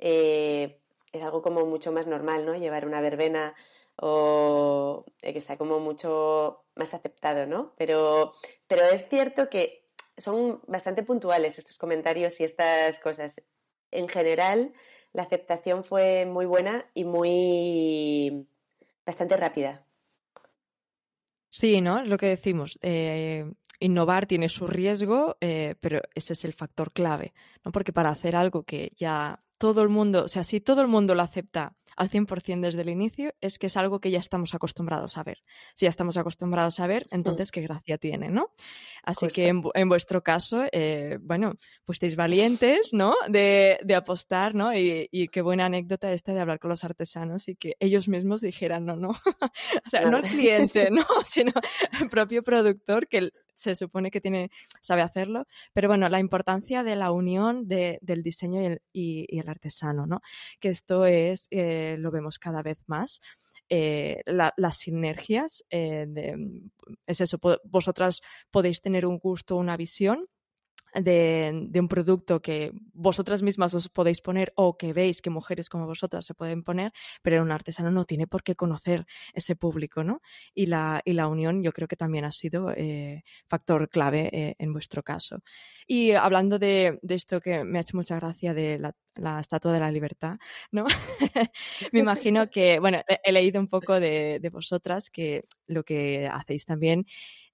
es 0.00 1.22
algo 1.22 1.40
como 1.40 1.64
mucho 1.66 1.92
más 1.92 2.08
normal, 2.08 2.44
¿no? 2.44 2.56
Llevar 2.56 2.84
una 2.84 3.00
verbena 3.00 3.54
o 4.00 5.04
eh, 5.22 5.32
que 5.32 5.38
está 5.38 5.56
como 5.56 5.80
mucho 5.80 6.64
más 6.76 6.94
aceptado, 6.94 7.46
¿no? 7.46 7.74
Pero, 7.76 8.32
pero 8.66 8.84
es 8.86 9.08
cierto 9.08 9.48
que 9.48 9.84
son 10.16 10.60
bastante 10.66 11.02
puntuales 11.02 11.58
estos 11.58 11.78
comentarios 11.78 12.40
y 12.40 12.44
estas 12.44 13.00
cosas. 13.00 13.42
En 13.90 14.08
general, 14.08 14.72
la 15.12 15.22
aceptación 15.22 15.84
fue 15.84 16.26
muy 16.26 16.46
buena 16.46 16.86
y 16.94 17.04
muy 17.04 18.46
bastante 19.04 19.36
rápida. 19.36 19.84
Sí, 21.48 21.80
¿no? 21.80 22.04
Lo 22.04 22.18
que 22.18 22.26
decimos. 22.26 22.78
Eh, 22.82 23.50
innovar 23.80 24.26
tiene 24.26 24.48
su 24.48 24.66
riesgo, 24.66 25.36
eh, 25.40 25.76
pero 25.80 26.00
ese 26.14 26.34
es 26.34 26.44
el 26.44 26.52
factor 26.52 26.92
clave, 26.92 27.32
¿no? 27.64 27.72
Porque 27.72 27.92
para 27.92 28.10
hacer 28.10 28.36
algo 28.36 28.64
que 28.64 28.92
ya 28.96 29.42
todo 29.56 29.82
el 29.82 29.88
mundo, 29.88 30.24
o 30.24 30.28
sea, 30.28 30.44
si 30.44 30.60
todo 30.60 30.82
el 30.82 30.88
mundo 30.88 31.14
lo 31.14 31.22
acepta 31.22 31.74
al 31.98 32.08
100% 32.08 32.60
desde 32.60 32.80
el 32.82 32.88
inicio, 32.88 33.34
es 33.40 33.58
que 33.58 33.66
es 33.66 33.76
algo 33.76 34.00
que 34.00 34.10
ya 34.10 34.20
estamos 34.20 34.54
acostumbrados 34.54 35.18
a 35.18 35.24
ver. 35.24 35.38
Si 35.74 35.84
ya 35.84 35.90
estamos 35.90 36.16
acostumbrados 36.16 36.78
a 36.78 36.86
ver, 36.86 37.06
entonces 37.10 37.50
qué 37.50 37.60
gracia 37.60 37.98
tiene, 37.98 38.30
¿no? 38.30 38.52
Así 39.02 39.26
que 39.26 39.48
en, 39.48 39.88
vuestro 39.88 40.22
caso, 40.22 40.64
eh, 40.70 41.18
bueno, 41.20 41.54
fuisteis 41.84 42.14
valientes, 42.14 42.90
¿no? 42.92 43.14
De, 43.28 43.78
apostar, 43.96 44.54
¿no? 44.54 44.72
Y, 44.72 45.28
qué 45.32 45.42
buena 45.42 45.66
anécdota 45.66 46.12
esta 46.12 46.32
de 46.32 46.40
hablar 46.40 46.60
con 46.60 46.70
los 46.70 46.84
artesanos 46.84 47.48
y 47.48 47.56
que 47.56 47.74
ellos 47.80 48.08
mismos 48.08 48.40
dijeran, 48.40 48.86
no, 48.86 48.94
no. 48.94 49.10
o 49.86 49.90
sea, 49.90 50.08
no 50.08 50.18
el 50.18 50.24
cliente, 50.24 50.90
¿no? 50.90 51.04
Sino 51.26 51.52
el 52.00 52.08
propio 52.08 52.44
productor 52.44 53.08
que 53.08 53.30
se 53.58 53.76
supone 53.76 54.10
que 54.10 54.20
tiene, 54.20 54.50
sabe 54.80 55.02
hacerlo. 55.02 55.46
Pero 55.72 55.88
bueno, 55.88 56.08
la 56.08 56.20
importancia 56.20 56.82
de 56.84 56.96
la 56.96 57.10
unión 57.10 57.68
del 57.68 58.22
diseño 58.22 58.76
y 58.92 59.26
el, 59.38 59.48
artesano, 59.48 60.06
¿no? 60.06 60.20
Que 60.60 60.68
esto 60.68 61.06
es, 61.06 61.48
eh, 61.50 61.96
lo 61.98 62.10
vemos 62.10 62.38
cada 62.38 62.62
vez 62.62 62.78
más. 62.86 63.20
Eh, 63.70 64.22
las 64.26 64.78
sinergias, 64.78 65.64
eh, 65.70 66.06
es 67.06 67.20
eso, 67.20 67.38
vosotras 67.64 68.22
podéis 68.50 68.80
tener 68.80 69.04
un 69.04 69.18
gusto, 69.18 69.56
una 69.56 69.76
visión, 69.76 70.26
de, 70.94 71.70
un 71.74 71.88
producto 71.88 72.40
que 72.40 72.72
vosotras 72.92 73.42
mismas 73.42 73.74
os 73.74 73.88
podéis 73.88 74.20
poner 74.20 74.52
o 74.56 74.76
que 74.76 74.92
veis 74.92 75.22
que 75.22 75.30
mujeres 75.30 75.68
como 75.68 75.86
vosotras 75.86 76.26
se 76.26 76.34
pueden 76.34 76.62
poner, 76.62 76.92
pero 77.22 77.42
un 77.42 77.52
artesano 77.52 77.90
no 77.90 78.04
tiene 78.04 78.26
por 78.26 78.42
qué 78.42 78.54
conocer 78.54 79.06
ese 79.34 79.56
público, 79.56 80.04
¿no? 80.04 80.20
Y 80.54 80.66
la, 80.66 81.02
y 81.04 81.12
la 81.12 81.28
unión 81.28 81.62
yo 81.62 81.72
creo 81.72 81.88
que 81.88 81.96
también 81.96 82.24
ha 82.24 82.32
sido 82.32 82.72
eh, 82.72 83.24
factor 83.48 83.88
clave 83.88 84.30
eh, 84.32 84.54
en 84.58 84.72
vuestro 84.72 85.02
caso. 85.02 85.40
Y 85.86 86.12
hablando 86.12 86.58
de, 86.58 86.98
esto 87.08 87.40
que 87.40 87.64
me 87.64 87.78
ha 87.78 87.82
hecho 87.82 87.96
mucha 87.96 88.16
gracia 88.16 88.54
de 88.54 88.78
la, 88.78 88.94
Estatua 89.40 89.72
de 89.72 89.80
la 89.80 89.90
Libertad, 89.90 90.36
¿no? 90.70 90.86
me 91.92 91.98
imagino 91.98 92.48
que, 92.50 92.78
bueno, 92.78 93.02
he, 93.24 93.32
leído 93.32 93.60
un 93.60 93.66
poco 93.66 93.98
de, 93.98 94.38
de 94.40 94.50
vosotras 94.50 95.10
que 95.10 95.44
lo 95.66 95.82
que 95.82 96.28
hacéis 96.28 96.64
también 96.64 97.04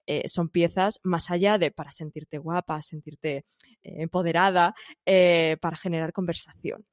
eh, 0.07 0.27
son 0.27 0.49
piezas 0.49 0.99
más 1.03 1.31
allá 1.31 1.57
de 1.57 1.71
para 1.71 1.91
sentirte 1.91 2.37
guapa, 2.37 2.81
sentirte 2.81 3.37
eh, 3.37 3.43
empoderada, 3.83 4.73
eh, 5.05 5.57
para 5.61 5.77
generar 5.77 6.13
conversación. 6.13 6.85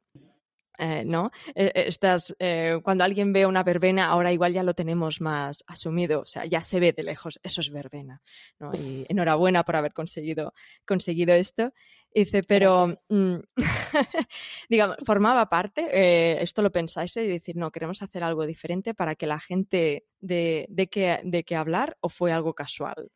¿No? 1.05 1.31
Estás, 1.55 2.35
cuando 2.83 3.05
alguien 3.05 3.33
ve 3.33 3.47
una 3.47 3.63
verbena, 3.63 4.07
ahora 4.07 4.33
igual 4.33 4.53
ya 4.53 4.63
lo 4.63 4.75
tenemos 4.75 5.21
más 5.21 5.65
asumido, 5.67 6.21
o 6.21 6.27
sea, 6.27 6.45
ya 6.45 6.63
se 6.65 6.81
ve 6.81 6.93
de 6.93 7.03
lejos, 7.03 7.41
eso 7.43 7.61
es 7.61 7.71
verbena, 7.71 8.21
¿no? 8.59 8.73
Y 8.75 9.07
enhorabuena 9.09 9.65
por 9.65 9.77
haber 9.77 9.93
conseguido, 9.93 10.53
conseguido 10.85 11.35
esto. 11.35 11.73
Dice, 12.15 12.43
pero, 12.43 12.89
mm, 13.09 13.37
digamos, 14.69 14.97
formaba 15.05 15.49
parte, 15.49 15.89
eh, 15.93 16.43
esto 16.43 16.61
lo 16.61 16.71
pensáis 16.71 17.15
de 17.15 17.27
decir, 17.27 17.57
no, 17.57 17.71
queremos 17.71 18.03
hacer 18.03 18.23
algo 18.23 18.47
diferente 18.47 18.95
para 18.95 19.15
que 19.15 19.27
la 19.27 19.41
gente 19.41 20.05
de, 20.21 20.67
de, 20.69 20.89
qué, 20.89 21.21
de 21.25 21.45
qué 21.45 21.57
hablar 21.57 21.97
o 22.01 22.09
fue 22.09 22.33
algo 22.33 22.55
casual. 22.55 23.11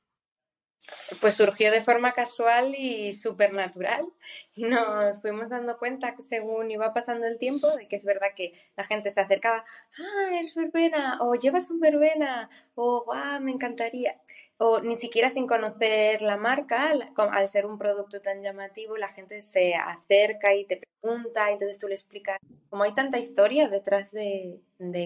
Pues 1.20 1.34
surgió 1.34 1.70
de 1.70 1.80
forma 1.80 2.12
casual 2.12 2.74
y 2.76 3.12
súper 3.12 3.52
natural 3.52 4.06
y 4.54 4.64
nos 4.64 5.20
fuimos 5.20 5.48
dando 5.48 5.78
cuenta 5.78 6.14
que 6.14 6.22
según 6.22 6.70
iba 6.70 6.94
pasando 6.94 7.26
el 7.26 7.38
tiempo 7.38 7.70
de 7.76 7.88
que 7.88 7.96
es 7.96 8.04
verdad 8.04 8.28
que 8.36 8.52
la 8.76 8.84
gente 8.84 9.10
se 9.10 9.20
acercaba, 9.20 9.64
ah, 9.98 10.38
eres 10.38 10.54
verbena 10.54 11.18
o 11.20 11.34
llevas 11.34 11.70
un 11.70 11.80
verbena 11.80 12.50
o 12.74 13.04
ah, 13.12 13.40
me 13.40 13.52
encantaría 13.52 14.20
o 14.58 14.80
ni 14.80 14.96
siquiera 14.96 15.28
sin 15.28 15.46
conocer 15.46 16.22
la 16.22 16.36
marca, 16.36 16.92
al 17.16 17.48
ser 17.48 17.66
un 17.66 17.78
producto 17.78 18.20
tan 18.20 18.42
llamativo, 18.42 18.96
la 18.96 19.08
gente 19.08 19.40
se 19.42 19.74
acerca 19.74 20.54
y 20.54 20.64
te 20.64 20.80
pregunta, 21.02 21.50
y 21.50 21.54
entonces 21.54 21.78
tú 21.78 21.88
le 21.88 21.94
explicas, 21.94 22.38
como 22.70 22.84
hay 22.84 22.94
tanta 22.94 23.18
historia 23.18 23.68
detrás 23.68 24.12
de, 24.12 24.60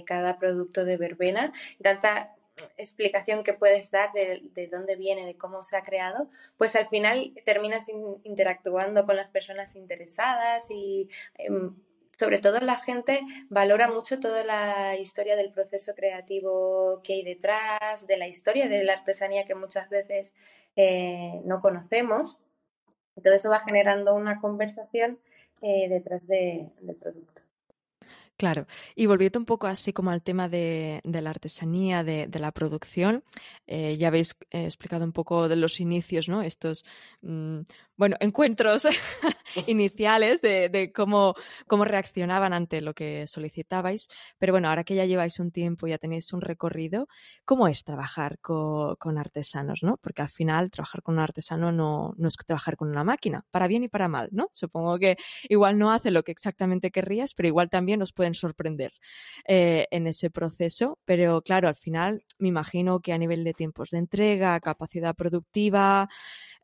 cada 0.06 0.38
producto 0.38 0.84
de 0.84 0.96
verbena, 0.96 1.52
tanta 1.82 2.36
explicación 2.76 3.42
que 3.42 3.54
puedes 3.54 3.90
dar 3.90 4.12
de, 4.12 4.68
dónde 4.70 4.96
viene, 4.96 5.26
de 5.26 5.36
cómo 5.36 5.62
se 5.62 5.76
ha 5.76 5.82
creado, 5.82 6.28
pues 6.56 6.76
al 6.76 6.88
final 6.88 7.32
terminas 7.44 7.86
interactuando 8.24 9.06
con 9.06 9.16
las 9.16 9.30
personas 9.30 9.76
interesadas 9.76 10.70
y 10.70 11.08
em, 11.38 11.74
sobre 12.20 12.38
todo 12.38 12.60
la 12.60 12.76
gente 12.76 13.22
valora 13.48 13.90
mucho 13.90 14.20
toda 14.20 14.44
la 14.44 14.94
historia 14.96 15.36
del 15.36 15.52
proceso 15.52 15.94
creativo 15.94 17.00
que 17.02 17.14
hay 17.14 17.24
detrás, 17.24 18.06
de 18.06 18.18
la 18.18 18.28
historia 18.28 18.68
de 18.68 18.84
la 18.84 18.92
artesanía 18.92 19.46
que 19.46 19.54
muchas 19.54 19.88
veces 19.88 20.34
eh, 20.76 21.40
no 21.44 21.62
conocemos. 21.62 22.36
Entonces 23.16 23.40
eso 23.40 23.50
va 23.50 23.60
generando 23.60 24.14
una 24.14 24.38
conversación 24.38 25.18
eh, 25.62 25.88
detrás 25.88 26.26
del 26.26 26.70
producto. 27.00 27.39
Claro, 28.40 28.66
y 28.94 29.04
volviendo 29.04 29.38
un 29.38 29.44
poco 29.44 29.66
así 29.66 29.92
como 29.92 30.10
al 30.10 30.22
tema 30.22 30.48
de, 30.48 31.02
la 31.04 31.28
artesanía, 31.28 32.02
de, 32.02 32.26
la 32.38 32.52
producción, 32.52 33.22
eh, 33.66 33.98
ya 33.98 34.08
habéis 34.08 34.34
explicado 34.50 35.04
un 35.04 35.12
poco 35.12 35.46
de 35.46 35.56
los 35.56 35.78
inicios, 35.78 36.26
¿no? 36.30 36.40
Estos, 36.40 36.86
mm, 37.20 37.60
bueno, 38.00 38.16
encuentros 38.18 38.88
iniciales 39.66 40.40
de, 40.40 40.90
cómo, 40.94 41.34
cómo, 41.66 41.84
reaccionaban 41.84 42.54
ante 42.54 42.80
lo 42.80 42.94
que 42.94 43.26
solicitabais. 43.26 44.08
Pero 44.38 44.54
bueno, 44.54 44.70
ahora 44.70 44.84
que 44.84 44.94
ya 44.94 45.04
lleváis 45.04 45.38
un 45.38 45.50
tiempo, 45.50 45.86
ya 45.86 45.98
tenéis 45.98 46.32
un 46.32 46.40
recorrido, 46.40 47.08
¿cómo 47.44 47.68
es 47.68 47.84
trabajar 47.84 48.38
con, 48.40 49.18
artesanos? 49.18 49.82
¿no? 49.82 49.98
Porque 49.98 50.22
al 50.22 50.30
final 50.30 50.70
trabajar 50.70 51.02
con 51.02 51.16
un 51.16 51.20
artesano 51.20 51.72
no, 51.72 52.14
no, 52.16 52.28
es 52.28 52.36
trabajar 52.36 52.78
con 52.78 52.88
una 52.88 53.04
máquina, 53.04 53.44
para 53.50 53.66
bien 53.66 53.84
y 53.84 53.88
para 53.88 54.08
mal, 54.08 54.30
¿no? 54.32 54.48
Supongo 54.52 54.98
que 54.98 55.18
igual 55.50 55.76
no 55.76 55.92
hace 55.92 56.10
lo 56.10 56.22
que 56.22 56.32
exactamente 56.32 56.90
querrías, 56.90 57.34
pero 57.34 57.48
igual 57.48 57.68
también 57.68 58.00
os 58.00 58.14
pueden 58.14 58.32
sorprender 58.32 58.94
eh, 59.46 59.88
en 59.90 60.06
ese 60.06 60.30
proceso. 60.30 60.98
Pero 61.04 61.42
claro, 61.42 61.68
al 61.68 61.76
final 61.76 62.24
me 62.38 62.48
imagino 62.48 63.00
que 63.00 63.12
a 63.12 63.18
nivel 63.18 63.44
de 63.44 63.52
tiempos 63.52 63.90
de 63.90 63.98
entrega, 63.98 64.58
capacidad 64.60 65.14
productiva, 65.14 66.08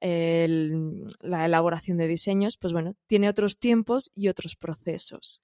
la 0.00 1.45
elaboración 1.45 1.99
de 1.99 2.07
diseños, 2.07 2.57
pues 2.57 2.73
bueno, 2.73 2.95
tiene 3.07 3.29
otros 3.29 3.59
tiempos 3.59 4.11
y 4.15 4.29
otros 4.29 4.57
procesos. 4.57 5.43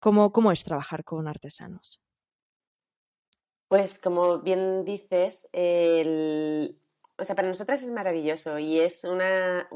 ¿Cómo, 0.00 0.32
cómo 0.32 0.52
es 0.52 0.64
trabajar 0.64 1.04
con 1.04 1.28
artesanos? 1.28 2.02
Pues 3.68 3.98
como 3.98 4.40
bien 4.40 4.84
dices, 4.84 5.48
o 7.16 7.24
sea, 7.24 7.34
para 7.34 7.48
nosotras 7.48 7.82
es 7.82 7.90
maravilloso 7.90 8.58
y 8.58 8.80
es 8.80 9.04
una, 9.04 9.68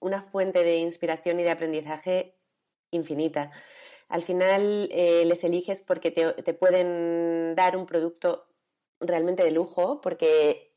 una, 0.00 0.22
fuente 0.22 0.62
de 0.62 0.78
inspiración 0.78 1.38
y 1.38 1.42
de 1.42 1.50
aprendizaje 1.50 2.36
infinita. 2.90 3.50
Al 4.08 4.22
final 4.22 4.88
eh, 4.90 5.24
les 5.26 5.44
eliges 5.44 5.82
porque 5.82 6.10
te, 6.10 6.32
te, 6.42 6.54
pueden 6.54 7.54
dar 7.54 7.76
un 7.76 7.84
producto 7.84 8.48
realmente 9.00 9.44
de 9.44 9.50
lujo, 9.50 10.00
porque 10.00 10.67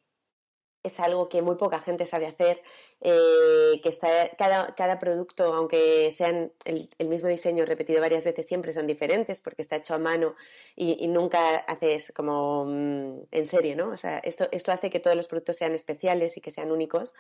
es 0.84 1.00
algo 1.00 1.30
que 1.30 1.42
muy 1.42 1.56
poca 1.56 1.80
gente 1.80 2.06
sabe 2.06 2.26
hacer, 2.28 2.62
eh, 3.02 3.80
que 3.84 3.90
está, 3.90 4.30
cada, 4.38 4.74
cada, 4.76 5.00
producto, 5.00 5.54
aunque 5.54 6.12
sean 6.12 6.52
el, 6.66 6.90
mismo 7.08 7.28
diseño 7.30 7.66
repetido 7.66 8.02
varias 8.02 8.26
veces, 8.26 8.46
siempre 8.48 8.74
son 8.74 8.88
diferentes 8.88 9.42
porque 9.42 9.62
está 9.62 9.76
hecho 9.78 9.94
a 9.94 10.00
mano 10.00 10.36
y, 10.76 11.08
nunca 11.08 11.58
haces 11.58 12.12
como 12.14 12.66
mm, 12.66 13.28
en 13.32 13.46
serie, 13.48 13.76
¿no? 13.76 13.90
O 13.90 13.98
sea, 13.98 14.20
esto, 14.20 14.48
esto 14.52 14.72
hace 14.72 14.90
que 14.90 15.00
todos 15.00 15.16
los 15.16 15.28
productos 15.28 15.58
sean 15.58 15.74
especiales 15.74 16.38
y 16.38 16.42
que 16.42 16.52
sean 16.52 16.72
únicos. 16.72 17.14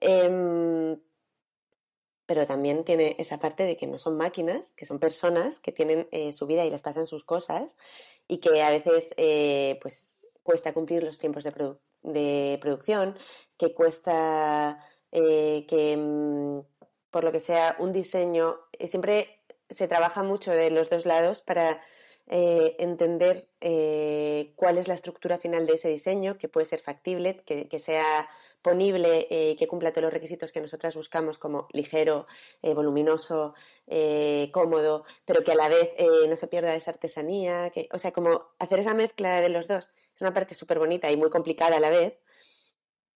Em, 0.00 0.98
pero 2.26 2.46
también 2.46 2.84
tiene 2.84 3.16
esa 3.18 3.38
parte 3.38 3.64
de 3.64 3.76
que 3.76 3.86
no 3.86 3.98
son 3.98 4.16
máquinas, 4.16 4.72
que 4.72 4.86
son 4.86 4.98
personas 4.98 5.60
que 5.60 5.72
tienen 5.72 6.08
eh, 6.12 6.32
su 6.32 6.46
vida 6.46 6.64
y 6.64 6.70
les 6.70 6.82
pasan 6.82 7.06
sus 7.06 7.24
cosas 7.24 7.76
y 8.28 8.38
que 8.38 8.62
a 8.62 8.70
veces 8.70 9.12
eh, 9.16 9.78
pues 9.82 10.16
cuesta 10.42 10.72
cumplir 10.72 11.04
los 11.04 11.18
tiempos 11.18 11.44
de, 11.44 11.52
producto 11.52 11.91
de 12.02 12.58
producción, 12.60 13.16
que 13.56 13.74
cuesta 13.74 14.78
eh, 15.12 15.66
que, 15.68 15.96
mm, 15.96 16.60
por 17.10 17.24
lo 17.24 17.32
que 17.32 17.40
sea, 17.40 17.76
un 17.78 17.92
diseño, 17.92 18.56
eh, 18.78 18.86
siempre 18.86 19.42
se 19.68 19.86
trabaja 19.86 20.22
mucho 20.22 20.52
de 20.52 20.70
los 20.70 20.88
dos 20.90 21.06
lados 21.06 21.42
para 21.42 21.82
eh, 22.28 22.76
entender 22.78 23.48
cuál 24.56 24.78
es 24.78 24.88
la 24.88 24.94
estructura 24.94 25.38
final 25.38 25.66
de 25.66 25.74
ese 25.74 25.88
diseño, 25.88 26.38
que 26.38 26.48
puede 26.48 26.66
ser 26.66 26.80
factible, 26.80 27.42
que, 27.44 27.68
que 27.68 27.78
sea 27.78 28.28
ponible, 28.62 29.26
que 29.58 29.68
cumpla 29.68 29.92
todos 29.92 30.04
los 30.04 30.12
requisitos 30.12 30.52
que 30.52 30.60
nosotras 30.60 30.94
buscamos, 30.94 31.38
como 31.38 31.66
ligero, 31.72 32.26
voluminoso, 32.62 33.54
cómodo, 34.52 35.04
pero 35.24 35.42
que 35.42 35.52
a 35.52 35.56
la 35.56 35.68
vez 35.68 35.90
no 36.28 36.36
se 36.36 36.46
pierda 36.46 36.74
esa 36.74 36.92
artesanía, 36.92 37.70
que, 37.70 37.88
o 37.92 37.98
sea, 37.98 38.12
como 38.12 38.52
hacer 38.58 38.78
esa 38.80 38.94
mezcla 38.94 39.40
de 39.40 39.48
los 39.48 39.66
dos 39.68 39.90
es 40.14 40.20
una 40.20 40.32
parte 40.32 40.54
súper 40.54 40.78
bonita 40.78 41.10
y 41.10 41.16
muy 41.16 41.30
complicada 41.30 41.76
a 41.76 41.80
la 41.80 41.90
vez. 41.90 42.18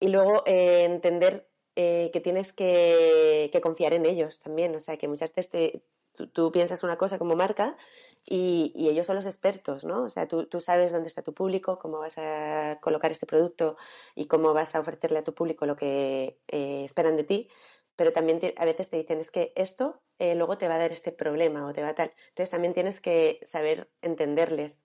Y 0.00 0.08
luego 0.08 0.42
eh, 0.46 0.84
entender 0.84 1.48
eh, 1.74 2.10
que 2.12 2.20
tienes 2.20 2.52
que, 2.52 3.50
confiar 3.62 3.94
en 3.94 4.06
ellos 4.06 4.40
también. 4.40 4.74
O 4.74 4.80
sea, 4.80 4.96
que 4.96 5.08
muchas 5.08 5.32
veces 5.34 5.80
tú, 6.32 6.52
piensas 6.52 6.82
una 6.82 6.96
cosa 6.96 7.18
como 7.18 7.36
marca 7.36 7.76
y, 8.26 8.72
ellos 8.88 9.06
son 9.06 9.16
los 9.16 9.26
expertos, 9.26 9.84
¿no? 9.84 10.04
O 10.04 10.10
sea, 10.10 10.28
tú, 10.28 10.48
sabes 10.60 10.92
dónde 10.92 11.08
está 11.08 11.22
tu 11.22 11.34
público, 11.34 11.78
cómo 11.78 11.98
vas 12.00 12.18
a 12.18 12.78
colocar 12.80 13.10
este 13.10 13.26
producto 13.26 13.76
y 14.14 14.26
cómo 14.26 14.52
vas 14.54 14.74
a 14.74 14.80
ofrecerle 14.80 15.18
a 15.18 15.24
tu 15.24 15.34
público 15.34 15.66
lo 15.66 15.76
que 15.76 16.38
eh, 16.48 16.84
esperan 16.84 17.16
de 17.16 17.24
ti. 17.24 17.48
Pero 17.96 18.12
también 18.12 18.40
a 18.58 18.64
veces 18.66 18.90
te 18.90 18.98
dicen, 18.98 19.20
es 19.20 19.30
que 19.30 19.52
esto 19.56 20.02
luego 20.18 20.58
te 20.58 20.68
va 20.68 20.76
a 20.76 20.78
dar 20.78 20.92
este 20.92 21.12
problema 21.12 21.66
o 21.66 21.72
te 21.72 21.82
va 21.82 21.90
a 21.90 21.94
tal. 21.94 22.12
Entonces 22.28 22.50
también 22.50 22.74
tienes 22.74 23.00
que 23.00 23.40
saber 23.44 23.90
entenderles 24.02 24.80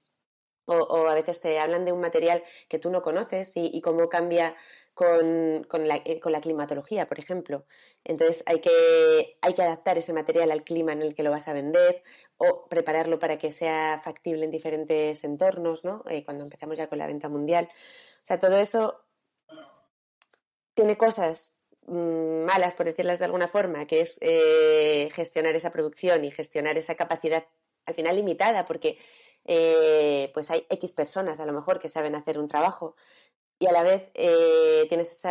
o, 0.66 1.08
a 1.08 1.14
veces 1.14 1.40
te 1.42 1.60
hablan 1.60 1.86
de 1.86 1.92
un 1.92 2.00
material 2.00 2.44
que 2.68 2.80
tú 2.80 2.90
no 2.90 3.02
conoces 3.02 3.54
y, 3.56 3.82
cómo 3.82 4.10
cambia 4.10 4.56
con, 4.94 5.58
eh, 5.58 6.20
con, 6.20 6.32
la, 6.32 6.42
climatología, 6.42 7.08
por 7.08 7.20
ejemplo. 7.20 7.66
Entonces 8.04 8.44
hay 8.46 8.60
que, 8.60 9.38
hay 9.42 9.54
que 9.54 9.62
adaptar 9.62 9.98
ese 9.98 10.14
material 10.14 10.52
al 10.52 10.64
clima 10.64 10.94
en 10.94 11.02
el 11.02 11.16
que 11.16 11.24
lo 11.24 11.32
vas 11.32 11.48
a 11.48 11.54
vender 11.54 12.04
o 12.38 12.68
prepararlo 12.70 13.20
para 13.20 13.38
que 13.38 13.52
sea 13.52 14.00
factible 14.04 14.46
en 14.46 14.52
diferentes 14.52 15.24
entornos, 15.24 15.84
¿no? 15.84 16.04
Eh, 16.10 16.24
cuando 16.24 16.44
empezamos 16.44 16.78
ya 16.78 16.88
con 16.88 17.00
la 17.00 17.08
venta 17.08 17.30
mundial. 17.30 17.70
O 18.24 18.26
sea, 18.26 18.40
todo 18.40 18.58
eso 18.58 19.04
tiene 20.74 20.98
cosas 20.98 21.60
mm, 21.88 22.46
malas, 22.46 22.76
por 22.76 22.86
decirlas 22.86 23.20
de 23.20 23.26
alguna 23.26 23.48
forma, 23.48 23.86
que 23.88 24.02
es 24.02 24.18
eh, 24.22 25.10
gestionar 25.12 25.56
esa 25.56 25.72
producción 25.72 26.24
y 26.24 26.32
gestionar 26.32 26.78
esa 26.78 26.96
capacidad 26.96 27.46
al 27.86 27.96
final 27.96 28.16
limitada, 28.16 28.66
porque 28.66 28.98
eh, 29.46 30.32
pues 30.34 30.52
hay 30.52 30.66
X 30.70 30.94
personas 30.94 31.40
a 31.40 31.46
lo 31.46 31.54
mejor 31.54 31.80
que 31.80 31.90
saben 31.90 32.16
hacer 32.16 32.40
un 32.40 32.48
trabajo 32.48 32.96
y 33.60 33.68
a 33.68 33.72
la 33.72 33.84
vez 33.84 34.12
eh, 34.16 34.86
tienes 34.90 35.24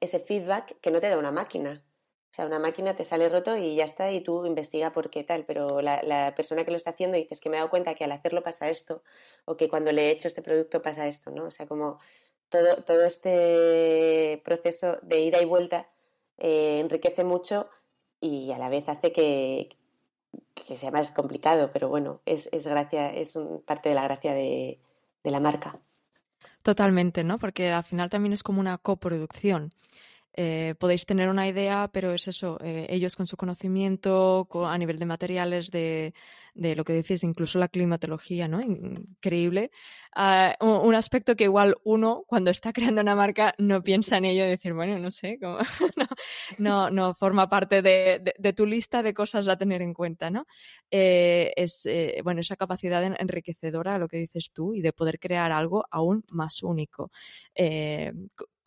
ese 0.00 0.20
feedback 0.20 0.80
que 0.80 0.90
no 0.90 1.00
te 1.00 1.08
da 1.08 1.18
una 1.18 1.32
máquina. 1.32 1.84
O 2.30 2.34
sea, 2.34 2.46
una 2.46 2.58
máquina 2.58 2.94
te 2.94 3.04
sale 3.04 3.28
roto 3.28 3.56
y 3.56 3.76
ya 3.76 3.84
está 3.84 4.12
y 4.12 4.20
tú 4.20 4.44
investiga 4.44 4.92
por 4.92 5.10
qué 5.10 5.24
tal, 5.24 5.44
pero 5.44 5.80
la, 5.80 6.34
persona 6.36 6.64
que 6.64 6.70
lo 6.70 6.76
está 6.76 6.90
haciendo 6.90 7.16
dices 7.16 7.40
que 7.40 7.48
me 7.48 7.56
he 7.56 7.60
dado 7.60 7.70
cuenta 7.70 7.94
que 7.94 8.04
al 8.04 8.12
hacerlo 8.12 8.42
pasa 8.42 8.68
esto 8.70 9.02
o 9.44 9.56
que 9.56 9.68
cuando 9.68 9.92
le 9.92 10.08
he 10.08 10.10
hecho 10.10 10.28
este 10.28 10.42
producto 10.42 10.82
pasa 10.82 11.06
esto, 11.08 11.30
¿no? 11.30 11.44
O 11.46 11.50
sea, 11.50 11.66
como 11.66 11.98
todo, 12.48 12.82
todo 12.84 13.02
este 13.04 14.40
proceso 14.44 14.96
de 15.02 15.20
ida 15.20 15.40
y 15.40 15.44
vuelta 15.46 15.88
eh, 16.38 16.80
enriquece 16.80 17.24
mucho 17.24 17.68
y 18.20 18.52
a 18.52 18.58
la 18.58 18.68
vez 18.68 18.88
hace 18.88 19.12
que, 19.12 19.68
que 20.54 20.76
sea 20.76 20.90
más 20.90 21.10
complicado, 21.10 21.70
pero 21.72 21.88
bueno, 21.88 22.20
es, 22.26 22.48
es 22.52 22.66
gracia, 22.66 23.12
es 23.12 23.38
parte 23.66 23.88
de 23.88 23.94
la 23.94 24.04
gracia 24.04 24.34
de, 24.34 24.78
de 25.24 25.30
la 25.30 25.40
marca. 25.40 25.78
Totalmente, 26.62 27.24
¿no? 27.24 27.38
Porque 27.38 27.70
al 27.70 27.84
final 27.84 28.10
también 28.10 28.32
es 28.32 28.42
como 28.42 28.60
una 28.60 28.78
coproducción. 28.78 29.70
Eh, 30.40 30.76
podéis 30.78 31.04
tener 31.04 31.28
una 31.30 31.48
idea, 31.48 31.90
pero 31.92 32.12
es 32.12 32.28
eso, 32.28 32.58
eh, 32.62 32.86
ellos 32.90 33.16
con 33.16 33.26
su 33.26 33.36
conocimiento 33.36 34.46
a 34.66 34.78
nivel 34.78 34.98
de 35.00 35.06
materiales, 35.06 35.70
de, 35.72 36.14
lo 36.58 36.84
que 36.84 36.92
decís, 36.92 37.22
incluso 37.24 37.58
la 37.58 37.68
climatología, 37.68 38.48
¿no? 38.48 38.60
Increíble. 38.60 39.70
Ah, 40.14 40.56
un, 40.60 40.94
aspecto 40.94 41.36
que 41.36 41.44
igual 41.44 41.76
uno, 41.84 42.24
cuando 42.26 42.50
está 42.50 42.72
creando 42.98 43.00
una 43.00 43.14
marca, 43.14 43.54
no 43.58 43.82
piensa 43.82 44.16
en 44.16 44.24
ello 44.24 44.44
decir, 44.44 44.74
bueno, 44.74 44.98
no 44.98 45.10
sé, 45.10 45.38
no, 46.58 46.90
no, 46.90 47.14
forma 47.14 47.48
parte 47.48 47.82
de, 47.82 48.52
tu 48.56 48.66
lista 48.66 49.02
de 49.02 49.14
cosas 49.14 49.48
a 49.48 49.56
tener 49.56 49.82
en 49.82 49.94
cuenta, 49.94 50.30
¿no? 50.30 50.46
Eh, 50.90 51.52
es, 51.56 51.88
bueno, 52.24 52.40
esa 52.40 52.56
capacidad 52.56 53.02
enriquecedora, 53.04 53.98
lo 53.98 54.08
que 54.08 54.16
dices 54.16 54.50
tú, 54.52 54.74
y 54.74 54.82
de 54.82 54.92
poder 54.92 55.18
crear 55.18 55.52
algo 55.52 55.84
aún 55.90 56.24
más 56.30 56.62
único 56.62 57.10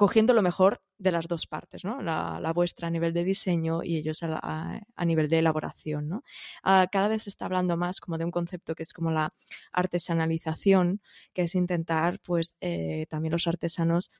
cogiendo 0.01 0.33
lo 0.33 0.41
mejor 0.41 0.81
de 0.97 1.11
las 1.11 1.27
dos 1.27 1.45
partes, 1.45 1.85
¿no? 1.85 2.01
La, 2.01 2.51
vuestra 2.55 2.87
a 2.87 2.89
nivel 2.89 3.13
de 3.13 3.23
diseño 3.23 3.83
y 3.83 3.97
ellos 3.97 4.23
a, 4.23 4.81
nivel 5.05 5.29
de 5.29 5.37
elaboración, 5.37 6.09
¿no? 6.09 6.23
Ah, 6.63 6.87
cada 6.91 7.07
vez 7.07 7.21
se 7.21 7.29
está 7.29 7.45
hablando 7.45 7.77
más 7.81 7.99
como 7.99 8.17
de 8.17 8.25
un 8.25 8.31
concepto 8.31 8.75
que 8.75 8.83
es 8.83 8.93
como 8.93 9.11
la 9.11 9.33
artesanalización, 9.73 11.01
que 11.33 11.43
es 11.43 11.55
intentar, 11.55 12.19
pues, 12.21 12.55
eh, 12.61 13.05
también 13.09 13.33
los 13.33 13.47
artesanos 13.47 14.11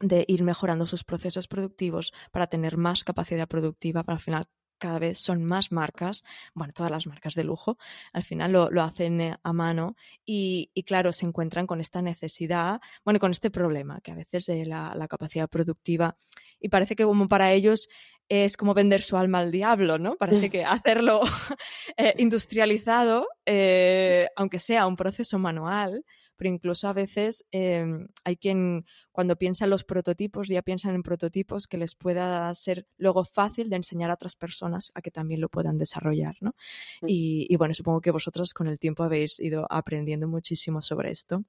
de 0.00 0.24
ir 0.28 0.42
mejorando 0.42 0.86
sus 0.86 1.04
procesos 1.04 1.46
productivos 1.48 2.12
para 2.32 2.46
tener 2.46 2.76
más 2.76 3.04
capacidad 3.04 3.48
productiva 3.48 4.02
para 4.02 4.16
al 4.16 4.22
final 4.22 4.48
cada 4.80 4.98
vez 4.98 5.18
son 5.18 5.44
más 5.44 5.70
marcas, 5.70 6.24
bueno, 6.54 6.72
todas 6.72 6.90
las 6.90 7.06
marcas 7.06 7.34
de 7.34 7.44
lujo, 7.44 7.76
al 8.12 8.24
final 8.24 8.52
lo, 8.52 8.82
hacen 8.82 9.20
eh, 9.20 9.36
a 9.42 9.52
mano 9.52 9.94
y, 10.24 10.72
claro, 10.86 11.12
se 11.12 11.26
encuentran 11.26 11.66
con 11.66 11.80
esta 11.80 12.02
necesidad, 12.02 12.80
bueno, 13.04 13.20
con 13.20 13.30
este 13.30 13.50
problema, 13.50 14.00
que 14.00 14.10
a 14.10 14.16
veces 14.16 14.48
la, 14.66 15.06
capacidad 15.08 15.48
productiva, 15.48 16.16
y 16.58 16.70
parece 16.70 16.96
que 16.96 17.04
como 17.04 17.28
para 17.28 17.52
ellos 17.52 17.88
es 18.30 18.56
como 18.56 18.74
vender 18.74 19.02
su 19.02 19.16
alma 19.16 19.40
al 19.40 19.50
diablo, 19.50 19.98
¿no? 19.98 20.16
Parece 20.16 20.48
que 20.48 20.64
hacerlo 21.04 21.20
eh, 21.96 22.14
industrializado, 22.16 23.26
eh, 23.44 24.28
aunque 24.36 24.60
sea 24.60 24.86
un 24.86 24.96
proceso 24.96 25.38
manual, 25.38 26.04
pero 26.36 26.48
incluso 26.48 26.88
a 26.88 26.94
veces 26.94 27.44
em, 27.50 28.08
hay 28.24 28.36
quien 28.36 28.86
cuando 29.12 29.36
piensa 29.36 29.64
en 29.64 29.70
los 29.70 29.84
prototipos 29.84 30.48
ya 30.48 30.62
piensan 30.62 30.94
en 30.94 31.02
prototipos 31.02 31.66
que 31.66 31.76
les 31.76 31.94
pueda 31.96 32.54
ser 32.54 32.86
luego 32.96 33.24
fácil 33.24 33.68
de 33.68 33.76
enseñar 33.76 34.10
a 34.10 34.14
otras 34.14 34.36
personas 34.36 34.90
a 34.94 35.02
que 35.02 35.10
también 35.10 35.40
lo 35.40 35.50
puedan 35.50 35.76
desarrollar, 35.76 36.36
¿no? 36.40 36.54
Mm. 37.02 37.06
Y, 37.08 37.56
bueno, 37.56 37.74
supongo 37.74 38.00
que 38.00 38.10
vosotros 38.10 38.54
con 38.54 38.68
el 38.68 38.78
tiempo 38.78 39.02
habéis 39.02 39.38
ido 39.40 39.66
aprendiendo 39.68 40.28
muchísimo 40.28 40.80
sobre 40.80 41.10
esto. 41.10 41.44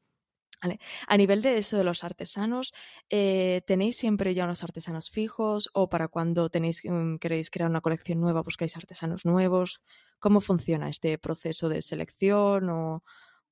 A 1.07 1.17
nivel 1.17 1.41
de 1.41 1.57
eso 1.57 1.77
de 1.77 1.83
los 1.83 2.03
artesanos, 2.03 2.73
eh, 3.09 3.61
¿tenéis 3.65 3.97
siempre 3.97 4.33
ya 4.33 4.43
unos 4.45 4.63
artesanos 4.63 5.09
fijos 5.09 5.69
o 5.73 5.89
para 5.89 6.07
cuando 6.07 6.49
tenéis, 6.49 6.83
mm, 6.85 7.17
queréis 7.17 7.49
crear 7.49 7.69
una 7.69 7.81
colección 7.81 8.19
nueva 8.19 8.43
buscáis 8.43 8.77
artesanos 8.77 9.25
nuevos? 9.25 9.81
¿Cómo 10.19 10.41
funciona 10.41 10.89
este 10.89 11.17
proceso 11.17 11.69
de 11.69 11.81
selección 11.81 12.69
o, 12.69 13.03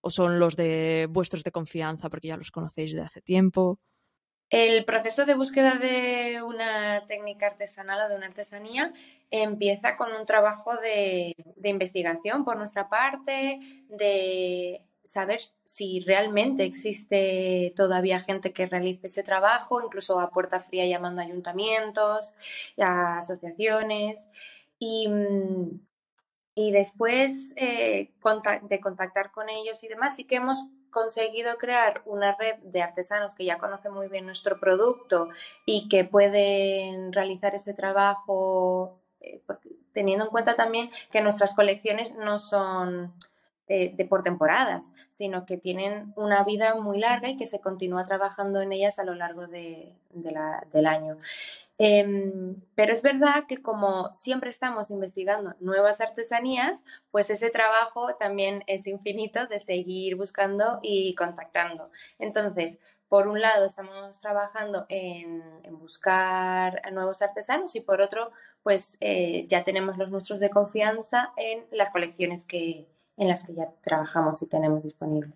o 0.01 0.09
son 0.09 0.39
los 0.39 0.55
de 0.55 1.07
vuestros 1.09 1.43
de 1.43 1.51
confianza 1.51 2.09
porque 2.09 2.27
ya 2.27 2.37
los 2.37 2.51
conocéis 2.51 2.93
de 2.93 3.01
hace 3.01 3.21
tiempo? 3.21 3.79
El 4.49 4.83
proceso 4.83 5.25
de 5.25 5.35
búsqueda 5.35 5.75
de 5.75 6.41
una 6.41 7.05
técnica 7.05 7.45
artesanal 7.45 8.01
o 8.01 8.09
de 8.09 8.15
una 8.15 8.25
artesanía 8.25 8.93
empieza 9.29 9.95
con 9.95 10.11
un 10.11 10.25
trabajo 10.25 10.75
de, 10.77 11.35
investigación 11.63 12.43
por 12.43 12.57
nuestra 12.57 12.89
parte, 12.89 13.59
de 13.89 14.81
saber 15.09 15.39
si 15.63 16.01
realmente 16.01 16.63
existe 16.63 17.73
todavía 17.75 18.19
gente 18.19 18.53
que 18.53 18.67
realice 18.67 19.07
ese 19.07 19.23
trabajo, 19.23 19.81
incluso 19.81 20.19
a 20.19 20.29
puerta 20.29 20.59
fría 20.59 20.85
llamando 20.85 21.21
a 21.21 21.25
ayuntamientos, 21.25 22.31
a 22.77 23.17
asociaciones. 23.17 24.27
Y, 24.77 25.09
y 26.53 26.71
después 26.71 27.53
eh, 27.55 28.11
de 28.63 28.79
contactar 28.79 29.31
con 29.31 29.49
ellos 29.49 29.83
y 29.83 29.87
demás, 29.87 30.15
sí 30.15 30.25
que 30.25 30.35
hemos 30.35 30.67
conseguido 30.91 31.57
crear 31.57 32.03
una 32.05 32.35
red 32.35 32.57
de 32.59 32.83
artesanos 32.83 33.33
que 33.33 33.45
ya 33.45 33.57
conocen 33.57 33.93
muy 33.93 34.09
bien 34.09 34.27
nuestro 34.27 34.59
producto 34.59 35.29
y 35.65 35.89
que 35.89 36.03
pueden 36.03 37.11
realizar 37.13 37.55
ese 37.55 37.73
trabajo 37.73 38.99
eh, 39.21 39.41
teniendo 39.91 40.25
en 40.25 40.31
cuenta 40.31 40.55
también 40.55 40.91
que 41.11 41.21
nuestras 41.21 41.55
colecciones 41.55 42.13
no 42.13 42.37
son 42.37 43.13
eh, 43.71 43.93
de 43.95 44.05
por 44.05 44.23
temporadas, 44.23 44.91
sino 45.11 45.45
que 45.45 45.55
tienen 45.55 46.11
una 46.15 46.43
vida 46.43 46.73
muy 46.73 46.97
larga 46.97 47.29
y 47.29 47.37
que 47.37 47.45
se 47.45 47.61
continúa 47.61 48.03
trabajando 48.03 48.61
en 48.61 48.73
ellas 48.73 48.97
a 48.97 49.03
lo 49.03 49.13
largo 49.13 49.45
de, 49.45 49.93
del 50.09 50.87
año. 50.87 51.17
Em, 51.77 52.55
pero 52.73 52.95
es 52.95 53.03
verdad 53.03 53.45
que 53.47 53.61
como 53.61 54.13
siempre 54.15 54.49
estamos 54.49 54.89
investigando 54.89 55.53
nuevas 55.59 56.01
artesanías, 56.01 56.83
pues 57.11 57.29
ese 57.29 57.51
trabajo 57.51 58.15
también 58.15 58.63
es 58.65 58.87
infinito 58.87 59.45
de 59.45 59.59
seguir 59.59 60.15
buscando 60.15 60.79
y 60.81 61.13
contactando. 61.13 61.91
Entonces, 62.17 62.79
por 63.07 63.27
un 63.27 63.39
lado 63.39 63.65
estamos 63.65 64.17
trabajando 64.17 64.87
en, 64.89 65.43
buscar 65.79 66.81
nuevos 66.91 67.21
artesanos 67.21 67.75
y 67.75 67.81
por 67.81 68.01
otro, 68.01 68.31
pues 68.63 68.97
eh, 68.99 69.43
ya 69.47 69.63
tenemos 69.63 69.97
los 69.97 70.09
nuestros 70.09 70.39
de 70.39 70.49
confianza 70.49 71.33
en 71.37 71.65
las 71.71 71.91
colecciones 71.91 72.45
que, 72.45 72.87
en 73.19 73.27
las 73.27 73.45
que 73.45 73.53
ya 73.53 73.69
trabajamos 73.81 74.41
y 74.41 74.47
tenemos 74.47 74.81
disponibles. 74.81 75.35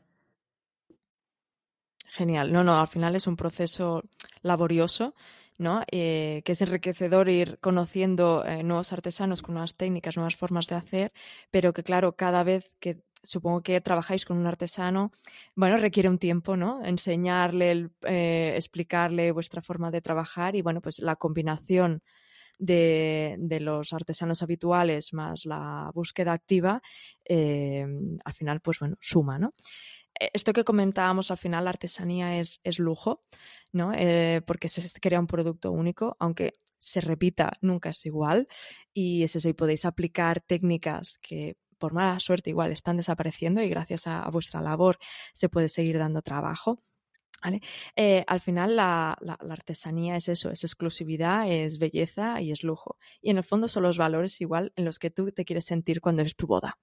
Genial. 2.07 2.51
No, 2.51 2.63
no, 2.63 2.79
al 2.79 2.87
final 2.87 3.15
es 3.15 3.27
un 3.27 3.35
proceso 3.35 4.03
laborioso 4.41 5.13
¿no? 5.57 5.83
Eh, 5.91 6.41
que 6.45 6.53
es 6.53 6.61
enriquecedor 6.61 7.29
ir 7.29 7.59
conociendo 7.59 8.43
eh, 8.45 8.63
nuevos 8.63 8.91
artesanos 8.91 9.41
con 9.41 9.53
nuevas 9.53 9.75
técnicas, 9.75 10.17
nuevas 10.17 10.35
formas 10.35 10.67
de 10.67 10.75
hacer, 10.75 11.13
pero 11.51 11.73
que 11.73 11.83
claro, 11.83 12.15
cada 12.15 12.43
vez 12.43 12.71
que 12.79 13.03
supongo 13.21 13.61
que 13.61 13.79
trabajáis 13.79 14.25
con 14.25 14.37
un 14.37 14.47
artesano, 14.47 15.11
bueno, 15.55 15.77
requiere 15.77 16.09
un 16.09 16.17
tiempo, 16.17 16.57
¿no? 16.57 16.83
Enseñarle, 16.83 17.89
eh, 18.01 18.53
explicarle 18.55 19.31
vuestra 19.31 19.61
forma 19.61 19.91
de 19.91 20.01
trabajar 20.01 20.55
y 20.55 20.61
bueno, 20.61 20.81
pues 20.81 20.99
la 20.99 21.15
combinación 21.15 22.01
de, 22.59 23.37
los 23.61 23.93
artesanos 23.93 24.41
habituales 24.41 25.13
más 25.13 25.45
la 25.45 25.91
búsqueda 25.93 26.33
activa, 26.33 26.81
al 27.29 28.33
final, 28.33 28.61
pues 28.61 28.79
bueno, 28.79 28.97
suma, 28.99 29.39
¿no? 29.39 29.53
Eh, 30.19 30.29
esto 30.33 30.53
que 30.53 30.63
comentábamos 30.63 31.31
al 31.31 31.37
final, 31.37 31.65
la 31.65 31.71
artesanía 31.71 32.39
es, 32.39 32.59
es 32.63 32.79
lujo, 32.79 33.23
¿no? 33.71 33.93
Eh, 33.93 34.41
porque 34.45 34.69
se 34.69 34.99
crea 34.99 35.19
un 35.19 35.27
producto 35.27 35.71
único, 35.71 36.15
aunque 36.19 36.53
se 36.79 37.01
repita, 37.01 37.53
nunca 37.61 37.89
es 37.89 38.05
igual. 38.05 38.47
Y 38.93 39.23
es 39.23 39.35
eso, 39.35 39.49
y 39.49 39.53
podéis 39.53 39.85
aplicar 39.85 40.41
técnicas 40.41 41.17
que 41.21 41.57
por 41.77 41.93
mala 41.93 42.19
suerte 42.19 42.49
igual 42.49 42.71
están 42.71 42.97
desapareciendo 42.97 43.61
y 43.61 43.69
gracias 43.69 44.07
a, 44.07 44.29
vuestra 44.29 44.61
labor 44.61 44.97
se 45.33 45.49
puede 45.49 45.69
seguir 45.69 45.97
dando 45.97 46.21
trabajo. 46.21 46.77
¿Vale? 47.43 47.61
Eh, 47.97 48.23
al 48.27 48.39
final 48.39 48.77
la, 48.77 49.17
la, 49.19 49.37
artesanía 49.49 50.15
es 50.15 50.29
eso, 50.29 50.49
es 50.49 50.63
exclusividad, 50.63 51.51
es 51.51 51.77
belleza 51.77 52.41
y 52.41 52.51
es 52.51 52.63
lujo. 52.63 52.97
Y 53.21 53.31
en 53.31 53.37
el 53.37 53.43
fondo 53.43 53.67
son 53.67 53.83
los 53.83 53.97
valores 53.97 54.39
igual 54.39 54.71
en 54.77 54.85
los 54.85 54.97
que 54.97 55.09
tú 55.09 55.29
te 55.31 55.43
quieres 55.43 55.65
sentir 55.65 55.99
cuando 55.99 56.21
eres 56.21 56.37
tu 56.37 56.47
boda. 56.47 56.79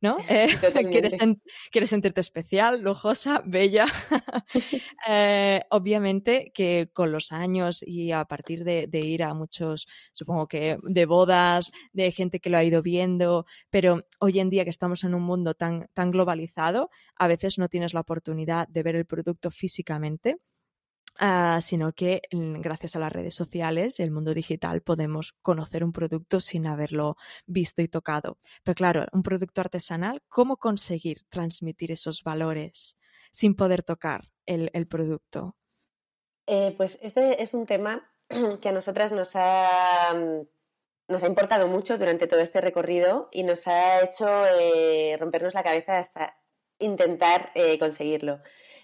¿No? 0.00 0.18
Eh, 0.34 0.48
quieres, 1.72 1.90
sentirte 1.90 2.20
especial, 2.20 2.82
lujosa, 2.82 3.42
bella. 3.44 3.86
Eh, 5.08 5.60
obviamente 5.70 6.50
que 6.54 6.88
con 6.92 7.12
los 7.12 7.30
años 7.30 7.82
y 7.86 8.12
a 8.12 8.24
partir 8.24 8.64
de, 8.64 8.88
ir 8.92 9.22
a 9.22 9.34
muchos, 9.34 9.86
supongo 10.12 10.46
que 10.48 10.78
de 10.82 11.06
bodas, 11.06 11.72
de 11.92 12.10
gente 12.10 12.40
que 12.40 12.50
lo 12.50 12.58
ha 12.58 12.64
ido 12.64 12.82
viendo, 12.82 13.44
pero 13.70 14.06
hoy 14.18 14.40
en 14.40 14.50
día 14.50 14.64
que 14.64 14.70
estamos 14.70 15.04
en 15.04 15.14
un 15.14 15.22
mundo 15.22 15.54
tan, 15.54 15.88
tan 15.94 16.10
globalizado, 16.10 16.90
a 17.16 17.26
veces 17.26 17.58
no 17.58 17.68
tienes 17.68 17.92
la 17.94 18.00
oportunidad 18.00 18.66
de 18.68 18.82
ver 18.82 18.96
el 18.96 19.06
producto 19.06 19.50
físicamente. 19.50 20.38
Ah, 21.18 21.60
sino 21.62 21.92
que 21.92 22.22
mm, 22.32 22.60
gracias 22.60 22.96
a 22.96 22.98
las 22.98 23.12
redes 23.12 23.34
sociales, 23.34 24.00
el 24.00 24.10
mundo 24.10 24.34
digital, 24.34 24.82
podemos 24.82 25.32
conocer 25.42 25.84
un 25.84 25.92
producto 25.92 26.40
sin 26.40 26.66
haberlo 26.66 27.16
visto 27.46 27.82
y 27.82 27.88
tocado. 27.88 28.38
Pero 28.64 28.74
claro, 28.74 29.06
un 29.12 29.22
producto 29.22 29.60
artesanal, 29.60 30.22
¿cómo 30.28 30.56
conseguir 30.56 31.24
transmitir 31.28 31.92
esos 31.92 32.24
valores 32.24 32.98
sin 33.30 33.54
poder 33.54 33.82
tocar 33.82 34.28
el, 34.46 34.86
producto? 34.88 35.56
Eh, 36.46 36.74
pues 36.76 36.98
este 37.00 37.42
es 37.42 37.54
un 37.54 37.66
tema 37.66 38.10
que 38.60 38.68
a 38.68 38.72
nosotras 38.72 39.12
nos 39.12 39.32
ha, 39.36 40.14
mm, 40.14 40.46
nos 41.08 41.22
ha 41.22 41.26
importado 41.28 41.68
mucho 41.68 41.96
durante 41.96 42.26
todo 42.26 42.40
este 42.40 42.60
recorrido 42.60 43.28
y 43.30 43.44
nos 43.44 43.68
ha 43.68 44.02
hecho 44.02 44.26
eh, 44.46 45.16
rompernos 45.20 45.54
la 45.54 45.62
cabeza 45.62 45.98
hasta 45.98 46.36
intentar 46.80 47.52
eh, 47.54 47.78
conseguirlo. 47.78 48.40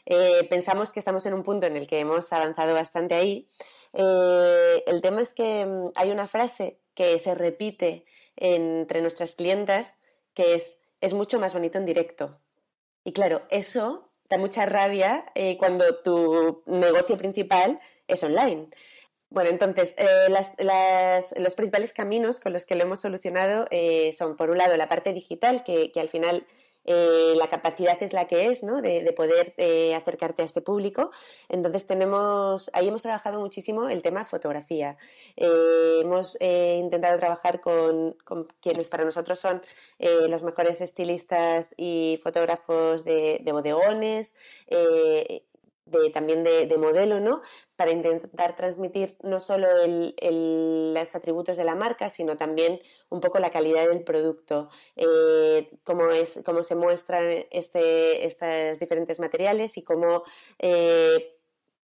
Eh, 0.07 0.47
pensamos 0.49 0.93
que 0.93 0.99
estamos 1.01 1.27
en 1.27 1.35
un 1.35 1.43
punto 1.43 1.67
en 1.67 1.77
el 1.77 1.87
que 1.87 2.01
hemos 2.01 2.33
avanzado 2.33 2.75
bastante 2.75 3.15
ahí. 3.15 3.49
Eh, 3.93 4.83
el 4.87 5.01
tema 5.01 5.21
es 5.21 5.35
que 5.35 5.67
mm, 5.67 5.93
hay 5.95 6.11
una 6.11 6.29
frase 6.29 6.79
que 6.95 7.19
se 7.19 7.35
repite 7.35 8.05
entre 8.37 9.03
nuestras 9.03 9.35
clientas 9.35 9.97
que 10.35 10.55
es, 10.55 10.79
es 11.01 11.15
mucho 11.15 11.39
más 11.39 11.55
bonito 11.55 11.79
en 11.79 11.87
directo. 11.87 12.41
Y 13.05 13.13
claro, 13.13 13.43
eso 13.51 14.11
da 14.29 14.39
mucha 14.39 14.67
rabia 14.67 15.27
eh, 15.35 15.57
cuando 15.59 15.97
tu 16.03 16.63
negocio 16.67 17.17
principal 17.17 17.81
es 18.07 18.23
online. 18.23 18.69
Bueno, 19.29 19.51
entonces, 19.51 19.95
los 21.37 21.55
principales 21.55 21.93
caminos 21.93 22.41
con 22.41 22.53
los 22.53 22.67
que 22.67 22.75
lo 22.75 22.83
hemos 22.83 22.99
solucionado 22.99 23.67
son, 24.13 24.37
por 24.37 24.51
un 24.51 24.59
lado, 24.59 24.77
la 24.77 24.89
parte 24.89 25.13
digital, 25.13 25.63
que, 25.63 25.93
que 25.93 26.01
al 26.01 26.09
final 26.09 26.45
eh, 26.93 27.35
la 27.37 27.47
capacidad 27.47 28.03
es 28.03 28.13
la 28.13 28.27
que 28.27 28.47
es, 28.47 28.65
¿no? 28.65 28.83
De, 28.83 29.13
poder 29.17 29.55
eh, 29.59 29.95
acercarte 29.95 30.43
a 30.43 30.45
este 30.45 30.61
público. 30.61 31.13
Entonces 31.49 31.87
tenemos, 31.87 32.69
ahí 32.73 32.89
hemos 32.89 33.03
trabajado 33.03 33.39
muchísimo 33.39 33.89
el 33.89 34.03
tema 34.03 34.25
fotografía. 34.25 34.97
Eh, 35.37 36.01
hemos 36.03 36.37
intentado 36.41 37.17
trabajar 37.19 37.61
con, 37.61 38.17
quienes 38.61 38.89
para 38.89 39.05
nosotros 39.05 39.39
son 39.39 39.63
los 39.99 40.43
mejores 40.43 40.81
estilistas 40.81 41.75
y 41.77 42.19
fotógrafos 42.23 43.05
de, 43.05 43.41
de 43.43 43.53
bodegones, 43.53 44.35
también 46.13 46.45
de, 46.45 46.79
modelo, 46.79 47.21
¿no? 47.21 47.43
Para 47.77 47.93
intentar 47.93 48.57
transmitir 48.57 49.17
no 49.23 49.41
solo 49.41 49.69
los 49.87 51.15
atributos 51.15 51.57
de 51.57 51.65
la 51.65 51.75
marca, 51.75 52.11
sino 52.11 52.37
también 52.37 52.81
un 53.09 53.21
poco 53.21 53.39
la 53.39 53.51
calidad 53.51 53.89
del 53.89 54.05
producto, 54.05 54.71
eh, 54.97 55.71
cómo, 55.85 56.11
es, 56.11 56.41
cómo 56.45 56.63
se 56.63 56.75
muestran 56.75 57.47
este, 57.51 58.27
estos 58.27 58.79
diferentes 58.79 59.21
materiales 59.21 59.77
y 59.77 59.83
cómo 59.83 60.25
eh, 60.59 61.37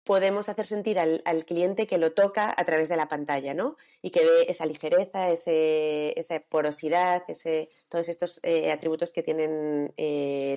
podemos 0.03 0.49
hacer 0.49 0.67
sentir 0.67 0.99
al, 0.99 1.21
cliente 1.45 1.87
que 1.87 1.97
lo 1.97 2.13
toca 2.13 2.53
a 2.55 2.65
través 2.65 2.89
de 2.89 2.95
la 2.95 3.07
pantalla, 3.07 3.53
¿no? 3.53 3.75
Y 4.01 4.11
que 4.11 4.23
ve 4.23 4.45
esa 4.47 4.65
ligereza, 4.67 5.31
esa 5.31 6.39
porosidad, 6.41 7.23
ese, 7.27 7.69
todos 7.89 8.09
estos 8.09 8.39
eh, 8.43 8.71
atributos 8.71 9.11
que 9.11 9.23
tienen 9.23 9.93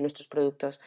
nuestros 0.02 0.28
productos. 0.28 0.80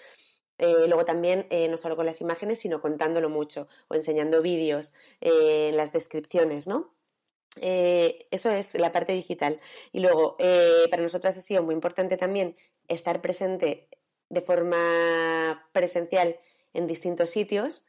Eh, 0.61 0.85
luego 0.87 1.05
también 1.05 1.47
eh, 1.49 1.67
no 1.69 1.75
solo 1.75 1.95
con 1.95 2.05
las 2.05 2.21
imágenes, 2.21 2.59
sino 2.59 2.79
contándolo 2.81 3.29
mucho 3.31 3.67
o 3.87 3.95
enseñando 3.95 4.43
vídeos 4.43 4.93
eh, 5.19 5.71
las 5.73 5.91
descripciones, 5.91 6.67
¿no? 6.67 6.93
eso 7.55 8.49
es 8.49 8.75
la 8.75 8.93
parte 8.93 9.11
digital. 9.11 9.59
Y 9.91 9.99
luego, 9.99 10.37
para 10.89 11.03
nosotras 11.03 11.35
ha 11.35 11.41
sido 11.41 11.61
muy 11.63 11.75
importante 11.75 12.15
también 12.15 12.55
estar 12.87 13.21
presente 13.21 13.89
de 14.29 14.39
forma 14.39 15.67
presencial 15.73 16.39
en 16.73 16.87
distintos 16.87 17.29
sitios 17.29 17.85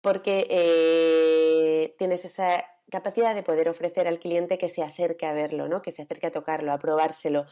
porque 0.00 1.94
tienes 1.96 2.24
esa 2.24 2.66
capacidad 2.90 3.36
de 3.36 3.44
poder 3.44 3.68
ofrecer 3.68 4.08
al 4.08 4.18
cliente 4.18 4.58
que 4.58 4.68
se 4.68 4.82
acerque 4.82 5.26
a 5.26 5.32
verlo, 5.32 5.68
¿no? 5.68 5.80
que 5.80 5.92
se 5.92 6.02
acerque 6.02 6.26
a 6.26 6.32
tocarlo, 6.32 6.72
a 6.72 6.80
probárselo. 6.80 7.46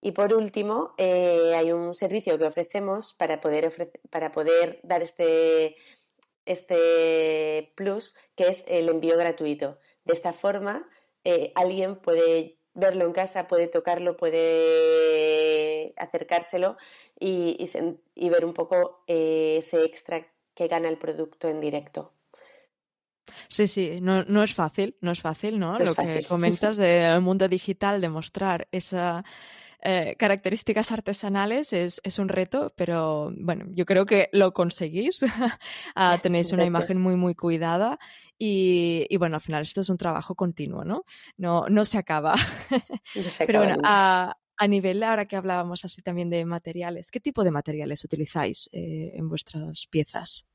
Y 0.00 0.12
por 0.12 0.32
último, 0.32 0.94
hay 0.98 1.72
un 1.72 1.92
servicio 1.94 2.38
que 2.38 2.44
ofrecemos 2.44 3.14
para 3.14 3.40
poder, 3.40 3.92
para 4.08 4.32
poder 4.32 4.80
dar 4.82 5.02
este, 5.02 5.76
este 6.46 7.72
plus, 7.76 8.14
que 8.34 8.48
es 8.48 8.64
el 8.66 8.88
envío 8.88 9.16
gratuito. 9.16 9.78
De 10.04 10.12
esta 10.12 10.32
forma, 10.32 10.88
eh, 11.24 11.52
alguien 11.54 11.96
puede 11.96 12.58
verlo 12.74 13.04
en 13.06 13.12
casa, 13.12 13.48
puede 13.48 13.68
tocarlo, 13.68 14.16
puede 14.16 15.92
acercárselo 15.96 16.76
y, 17.18 17.68
ver 18.30 18.44
un 18.44 18.54
poco 18.54 19.04
eh, 19.06 19.56
ese 19.58 19.84
extra 19.84 20.26
que 20.54 20.68
gana 20.68 20.88
el 20.88 20.98
producto 20.98 21.48
en 21.48 21.60
directo. 21.60 22.12
Sí, 23.48 23.68
sí, 23.68 23.98
no, 24.00 24.24
no, 24.24 24.42
es 24.42 24.54
fácil, 24.54 24.96
no 25.00 25.12
es 25.12 25.20
fácil, 25.20 25.58
¿no? 25.58 25.78
Lo 25.78 25.94
que 25.94 26.24
comentas 26.26 26.76
del 26.76 27.20
mundo 27.20 27.48
digital, 27.48 28.00
demostrar 28.00 28.66
esa 28.72 29.24
eh, 29.82 30.14
características 30.18 30.92
artesanales 30.92 31.72
es, 31.72 32.00
un 32.18 32.28
reto, 32.28 32.72
pero 32.76 33.32
bueno, 33.36 33.66
yo 33.70 33.86
creo 33.86 34.06
que 34.06 34.28
lo 34.32 34.52
conseguís. 34.52 35.20
Ah, 35.94 36.18
tenéis 36.22 36.52
una 36.52 36.64
imagen 36.64 37.00
muy, 37.00 37.16
muy 37.16 37.34
cuidada 37.34 37.98
y, 38.38 39.16
bueno, 39.18 39.36
al 39.36 39.40
final 39.40 39.62
esto 39.62 39.80
es 39.80 39.90
un 39.90 39.96
trabajo 39.96 40.34
continuo, 40.34 40.84
¿no? 40.84 41.04
No, 41.36 41.66
no 41.68 41.84
se 41.84 41.98
acaba. 41.98 42.34
pero 43.46 43.60
bueno, 43.60 43.80
a, 43.82 44.34
nivel, 44.68 45.02
ahora 45.02 45.26
que 45.26 45.36
hablábamos 45.36 45.84
así 45.84 46.02
también 46.02 46.30
de 46.30 46.44
materiales, 46.44 47.10
¿qué 47.10 47.20
tipo 47.20 47.44
de 47.44 47.50
materiales 47.50 48.04
utilizáis 48.04 48.68
eh, 48.72 49.12
en 49.14 49.28
vuestras 49.28 49.86
piezas? 49.90 50.46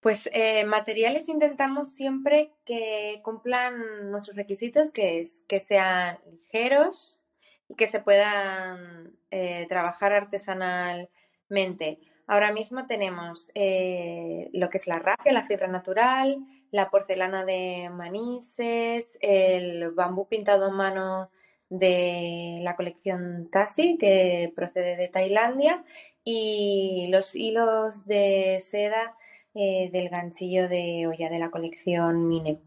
Pues 0.00 0.28
eh, 0.32 0.64
materiales 0.64 1.28
intentamos 1.28 1.92
siempre 1.92 2.52
que 2.64 3.20
cumplan 3.24 4.10
nuestros 4.10 4.36
requisitos, 4.36 4.92
que 4.92 5.20
es 5.20 5.42
que 5.48 5.58
sean 5.58 6.18
ligeros, 6.30 7.24
y 7.26 7.27
que 7.76 7.86
se 7.86 8.00
puedan 8.00 9.12
eh, 9.30 9.66
trabajar 9.68 10.12
artesanalmente. 10.12 11.98
Ahora 12.26 12.52
mismo 12.52 12.86
tenemos 12.86 13.50
eh, 13.54 14.50
lo 14.52 14.68
que 14.68 14.76
es 14.76 14.86
la 14.86 14.98
rafia, 14.98 15.32
la 15.32 15.46
fibra 15.46 15.66
natural, 15.66 16.38
la 16.70 16.90
porcelana 16.90 17.44
de 17.44 17.90
manises, 17.90 19.18
el 19.20 19.90
bambú 19.92 20.28
pintado 20.28 20.66
a 20.66 20.70
mano 20.70 21.30
de 21.70 22.60
la 22.62 22.76
colección 22.76 23.48
Tassi, 23.50 23.96
que 23.98 24.52
procede 24.54 24.96
de 24.96 25.08
Tailandia, 25.08 25.84
y 26.24 27.08
los 27.10 27.34
hilos 27.34 28.06
de 28.06 28.58
seda 28.60 29.16
eh, 29.54 29.90
del 29.90 30.08
ganchillo 30.08 30.68
de 30.68 31.06
olla 31.06 31.30
de 31.30 31.38
la 31.38 31.50
colección 31.50 32.28
Mine. 32.28 32.60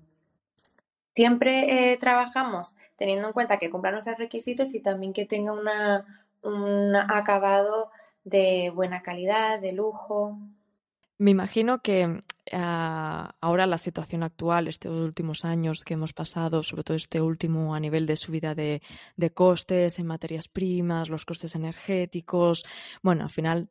Siempre 1.13 1.91
eh, 1.91 1.97
trabajamos 1.97 2.75
teniendo 2.95 3.27
en 3.27 3.33
cuenta 3.33 3.57
que 3.57 3.69
cumplan 3.69 3.93
nuestros 3.93 4.17
requisitos 4.17 4.73
y 4.73 4.79
también 4.79 5.13
que 5.13 5.25
tenga 5.25 5.51
un 6.43 6.95
acabado 6.95 7.91
de 8.23 8.71
buena 8.73 9.01
calidad, 9.01 9.59
de 9.59 9.73
lujo. 9.73 10.37
Me 11.17 11.31
imagino 11.31 11.81
que 11.81 12.19
ahora 12.53 13.65
la 13.65 13.77
situación 13.77 14.23
actual, 14.23 14.67
estos 14.67 14.99
últimos 14.99 15.45
años 15.45 15.83
que 15.83 15.93
hemos 15.93 16.13
pasado, 16.13 16.63
sobre 16.63 16.83
todo 16.83 16.97
este 16.97 17.21
último 17.21 17.73
a 17.73 17.79
nivel 17.79 18.05
de 18.05 18.17
subida 18.17 18.55
de, 18.55 18.81
costes 19.33 19.99
en 19.99 20.07
materias 20.07 20.47
primas, 20.47 21.09
los 21.09 21.25
costes 21.25 21.55
energéticos, 21.55 22.63
bueno, 23.01 23.23
al 23.23 23.29
final 23.29 23.69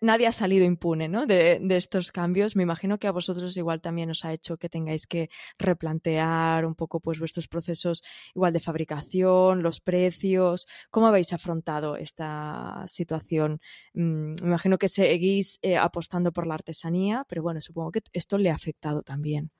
nadie 0.00 0.26
ha 0.26 0.32
salido 0.32 0.64
impune 0.64 1.08
¿no? 1.08 1.26
de, 1.26 1.60
estos 1.70 2.10
cambios. 2.10 2.56
Me 2.56 2.64
imagino 2.64 2.98
que 2.98 3.06
a 3.06 3.12
vosotros 3.12 3.56
igual 3.56 3.80
también 3.80 4.10
os 4.10 4.24
ha 4.24 4.32
hecho 4.32 4.56
que 4.56 4.68
tengáis 4.68 5.06
que 5.06 5.30
replantear 5.58 6.66
un 6.66 6.74
poco 6.74 7.00
pues 7.00 7.18
vuestros 7.18 7.48
procesos 7.48 8.02
igual 8.34 8.52
de 8.52 8.60
fabricación, 8.60 9.62
los 9.62 9.80
precios. 9.80 10.66
¿Cómo 10.90 11.06
habéis 11.06 11.32
afrontado 11.32 11.96
esta 11.96 12.84
situación? 12.88 13.60
Mm, 13.94 14.34
me 14.42 14.48
imagino 14.48 14.78
que 14.78 14.88
seguís 14.88 15.58
eh, 15.62 15.76
apostando 15.76 16.32
por 16.32 16.46
la 16.46 16.54
artesanía, 16.54 17.24
pero 17.28 17.42
bueno, 17.42 17.60
supongo 17.60 17.91
que 17.92 18.00
esto 18.12 18.38
le 18.38 18.50
ha 18.50 18.54
afectado 18.54 19.02
también. 19.02 19.50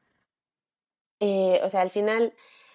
Eh, 1.20 1.60
o 1.62 1.68
sea, 1.68 1.82
al 1.82 1.90
final, 1.90 2.34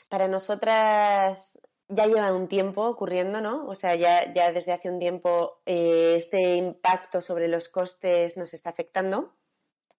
para 0.09 0.27
nosotras 0.27 1.59
ya 1.89 2.05
lleva 2.05 2.33
un 2.33 2.47
tiempo 2.47 2.85
ocurriendo, 2.85 3.41
¿no? 3.41 3.65
O 3.67 3.75
sea, 3.75 3.95
ya, 3.95 4.33
ya 4.33 4.51
desde 4.51 4.73
hace 4.73 4.89
un 4.89 4.99
tiempo 4.99 5.61
eh, 5.65 6.15
este 6.17 6.55
impacto 6.55 7.21
sobre 7.21 7.47
los 7.47 7.69
costes 7.69 8.37
nos 8.37 8.53
está 8.53 8.69
afectando. 8.69 9.35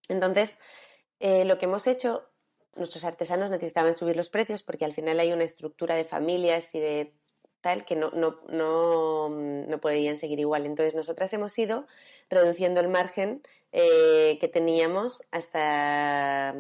Entonces, 0.09 0.59
eh, 1.21 1.44
lo 1.44 1.59
que 1.59 1.66
hemos 1.66 1.87
hecho, 1.87 2.31
nuestros 2.77 3.05
artesanos 3.05 3.51
necesitaban 3.51 3.94
subir 3.94 4.16
los 4.16 4.31
precios 4.31 4.62
porque 4.62 4.85
al 4.85 4.92
final 4.92 5.21
hay 5.21 5.33
una 5.33 5.44
estructura 5.44 5.94
de 5.94 6.05
familias 6.05 6.75
y 6.75 6.81
de 6.81 7.17
que 7.85 7.96
no, 7.96 8.11
no, 8.11 8.40
no, 8.48 9.28
no 9.28 9.81
podían 9.81 10.16
seguir 10.16 10.40
igual. 10.40 10.66
Entonces, 10.66 10.94
nosotras 10.94 11.33
hemos 11.33 11.59
ido 11.59 11.87
reduciendo 12.31 12.81
el 12.81 12.88
margen 12.88 13.42
eh, 13.72 14.38
que 14.40 14.48
teníamos 14.48 15.24
hasta, 15.31 16.54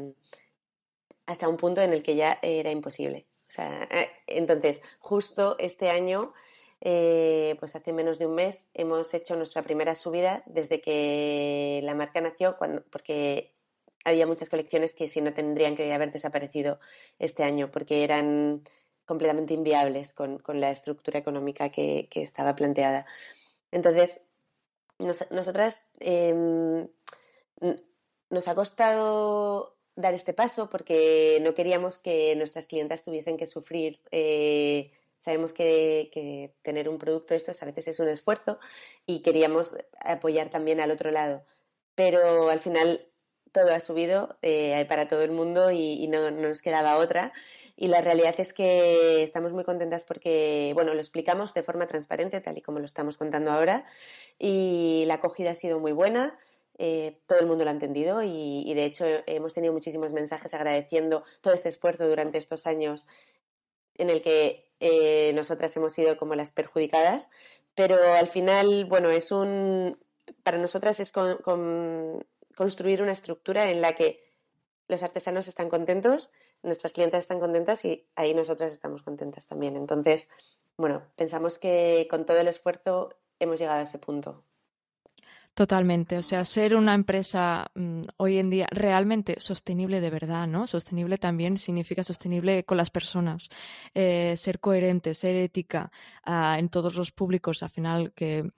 hasta 1.26 1.48
un 1.48 1.56
punto 1.56 1.82
en 1.82 1.92
el 1.92 2.02
que 2.02 2.16
ya 2.16 2.38
era 2.42 2.70
imposible. 2.70 3.26
O 3.48 3.50
sea, 3.50 3.88
eh, 3.90 4.10
entonces, 4.26 4.82
justo 4.98 5.56
este 5.58 5.88
año, 5.88 6.34
eh, 6.80 7.56
pues 7.58 7.74
hace 7.74 7.92
menos 7.92 8.18
de 8.18 8.26
un 8.26 8.34
mes, 8.34 8.68
hemos 8.74 9.14
hecho 9.14 9.36
nuestra 9.36 9.62
primera 9.62 9.94
subida 9.94 10.42
desde 10.46 10.80
que 10.80 11.80
la 11.82 11.94
marca 11.94 12.20
nació, 12.20 12.56
cuando, 12.58 12.84
porque 12.90 13.54
había 14.04 14.26
muchas 14.26 14.50
colecciones 14.50 14.94
que 14.94 15.08
si 15.08 15.20
no 15.20 15.32
tendrían 15.32 15.76
que 15.76 15.92
haber 15.92 16.12
desaparecido 16.12 16.78
este 17.18 17.42
año, 17.42 17.70
porque 17.70 18.04
eran 18.04 18.62
completamente 19.08 19.54
inviables 19.54 20.14
con, 20.14 20.40
la 20.46 20.70
estructura 20.70 21.18
económica 21.18 21.70
que, 21.70 22.06
que 22.08 22.22
estaba 22.22 22.54
planteada. 22.54 23.06
Entonces, 23.72 24.22
nosotras 24.98 25.88
em, 25.98 26.88
nos 28.30 28.48
ha 28.48 28.54
costado 28.54 29.76
dar 29.94 30.14
este 30.14 30.32
paso 30.32 30.70
porque 30.70 31.40
no 31.42 31.54
queríamos 31.54 31.98
que 31.98 32.34
nuestras 32.36 32.66
clientas 32.68 33.04
tuviesen 33.04 33.36
que 33.36 33.46
sufrir. 33.46 34.00
Eh, 34.10 34.92
sabemos 35.18 35.52
que, 35.52 36.54
tener 36.62 36.88
un 36.88 36.98
producto 36.98 37.34
de 37.34 37.38
estos 37.38 37.62
a 37.62 37.66
veces 37.66 37.88
es 37.88 38.00
un 38.00 38.08
esfuerzo 38.08 38.58
y 39.06 39.22
queríamos 39.22 39.76
apoyar 40.00 40.50
también 40.50 40.80
al 40.80 40.90
otro 40.90 41.10
lado. 41.10 41.44
Pero 41.94 42.48
al 42.50 42.60
final 42.60 43.06
todo 43.52 43.72
ha 43.72 43.80
subido 43.80 44.38
eh, 44.42 44.84
para 44.88 45.08
todo 45.08 45.22
el 45.22 45.32
mundo 45.32 45.70
y, 45.72 46.06
no, 46.08 46.30
nos 46.30 46.62
quedaba 46.62 46.98
otra. 46.98 47.32
Y 47.80 47.86
la 47.86 48.00
realidad 48.00 48.34
es 48.38 48.52
que 48.52 49.22
estamos 49.22 49.52
muy 49.52 49.62
contentas 49.62 50.04
porque, 50.04 50.72
bueno, 50.74 50.94
lo 50.94 50.98
explicamos 50.98 51.54
de 51.54 51.62
forma 51.62 51.86
transparente, 51.86 52.40
tal 52.40 52.58
y 52.58 52.60
como 52.60 52.80
lo 52.80 52.84
estamos 52.84 53.16
contando 53.16 53.52
ahora, 53.52 53.86
y 54.36 55.04
la 55.06 55.14
acogida 55.14 55.52
ha 55.52 55.54
sido 55.54 55.78
muy 55.78 55.92
buena. 55.92 56.36
Eh, 56.76 57.20
todo 57.28 57.38
el 57.38 57.46
mundo 57.46 57.62
lo 57.62 57.70
ha 57.70 57.72
entendido 57.72 58.20
y, 58.24 58.74
de 58.74 58.84
hecho 58.84 59.04
hemos 59.26 59.54
tenido 59.54 59.72
muchísimos 59.72 60.12
mensajes 60.12 60.54
agradeciendo 60.54 61.22
todo 61.40 61.54
este 61.54 61.68
esfuerzo 61.68 62.08
durante 62.08 62.38
estos 62.38 62.66
años 62.66 63.06
en 63.94 64.10
el 64.10 64.22
que 64.22 64.72
eh, 64.80 65.32
nosotras 65.34 65.76
hemos 65.76 65.92
sido 65.92 66.16
como 66.16 66.34
las 66.34 66.50
perjudicadas, 66.50 67.30
pero 67.76 68.12
al 68.12 68.26
final, 68.26 68.86
bueno, 68.86 69.10
es 69.10 69.30
un, 69.30 69.96
para 70.42 70.58
nosotras 70.58 70.98
es 70.98 71.12
construir 71.12 73.02
una 73.02 73.12
estructura 73.12 73.70
en 73.70 73.80
la 73.80 73.92
que 73.92 74.20
los 74.88 75.02
artesanos 75.04 75.46
están 75.46 75.68
contentos, 75.68 76.32
nuestras 76.62 76.92
clientes 76.92 77.20
están 77.20 77.40
contentas 77.40 77.84
y 77.84 78.06
ahí 78.16 78.34
nosotras 78.34 78.72
estamos 78.72 79.02
contentas 79.02 79.46
también. 79.46 79.76
Entonces, 79.76 80.28
bueno, 80.76 81.02
pensamos 81.16 81.58
que 81.58 82.06
con 82.10 82.26
todo 82.26 82.38
el 82.38 82.48
esfuerzo 82.48 83.10
hemos 83.38 83.58
llegado 83.58 83.80
a 83.80 83.82
ese 83.82 83.98
punto. 83.98 84.44
Totalmente, 85.58 86.16
o 86.16 86.22
sea, 86.22 86.44
ser 86.44 86.76
una 86.76 86.94
empresa 86.94 87.66
mm, 87.74 88.02
hoy 88.18 88.38
en 88.38 88.48
día 88.48 88.68
realmente 88.70 89.40
sostenible 89.40 90.00
de 90.00 90.08
verdad, 90.08 90.46
¿no? 90.46 90.68
Sostenible 90.68 91.18
también 91.18 91.58
significa 91.58 92.04
sostenible 92.04 92.62
con 92.62 92.76
las 92.76 92.90
personas, 92.90 93.48
eh, 93.92 94.34
ser 94.36 94.60
coherente, 94.60 95.14
ser 95.14 95.34
ética 95.34 95.90
ah, 96.22 96.56
en 96.60 96.68
todos 96.68 96.94
los 96.94 97.10
públicos, 97.10 97.64
al 97.64 97.70
final 97.70 98.12
que 98.12 98.52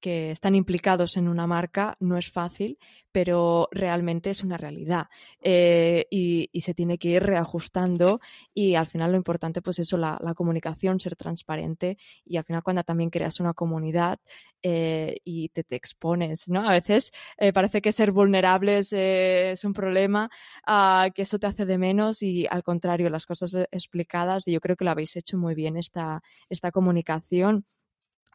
que 0.00 0.30
están 0.30 0.54
implicados 0.54 1.16
en 1.16 1.28
una 1.28 1.46
marca 1.46 1.96
no 2.00 2.16
es 2.16 2.30
fácil, 2.30 2.78
pero 3.12 3.68
realmente 3.72 4.30
es 4.30 4.44
una 4.44 4.56
realidad 4.56 5.06
eh, 5.40 6.06
y, 6.10 6.48
se 6.60 6.74
tiene 6.74 6.98
que 6.98 7.08
ir 7.08 7.22
reajustando 7.22 8.20
y 8.52 8.74
al 8.74 8.86
final 8.86 9.12
lo 9.12 9.16
importante 9.16 9.62
pues 9.62 9.78
eso, 9.78 9.96
la, 9.96 10.18
comunicación, 10.34 11.00
ser 11.00 11.16
transparente 11.16 11.96
y 12.24 12.36
al 12.36 12.44
final 12.44 12.62
cuando 12.62 12.84
también 12.84 13.10
creas 13.10 13.40
una 13.40 13.54
comunidad 13.54 14.20
eh, 14.62 15.16
y 15.24 15.48
te, 15.48 15.64
te, 15.64 15.74
expones, 15.76 16.48
¿no? 16.48 16.68
A 16.68 16.72
veces 16.72 17.12
eh, 17.38 17.52
parece 17.52 17.80
que 17.80 17.92
ser 17.92 18.12
vulnerables 18.12 18.92
es 18.92 19.64
un 19.64 19.72
problema, 19.72 20.30
ah, 20.66 21.08
que 21.14 21.22
eso 21.22 21.38
te 21.38 21.46
hace 21.46 21.64
de 21.64 21.78
menos 21.78 22.22
y 22.22 22.46
al 22.50 22.62
contrario, 22.62 23.08
las 23.08 23.26
cosas 23.26 23.54
explicadas 23.72 24.46
y 24.46 24.52
yo 24.52 24.60
creo 24.60 24.76
que 24.76 24.84
lo 24.84 24.90
habéis 24.90 25.16
hecho 25.16 25.38
muy 25.38 25.54
bien 25.54 25.76
esta, 25.76 26.22
esta 26.50 26.70
comunicación. 26.70 27.64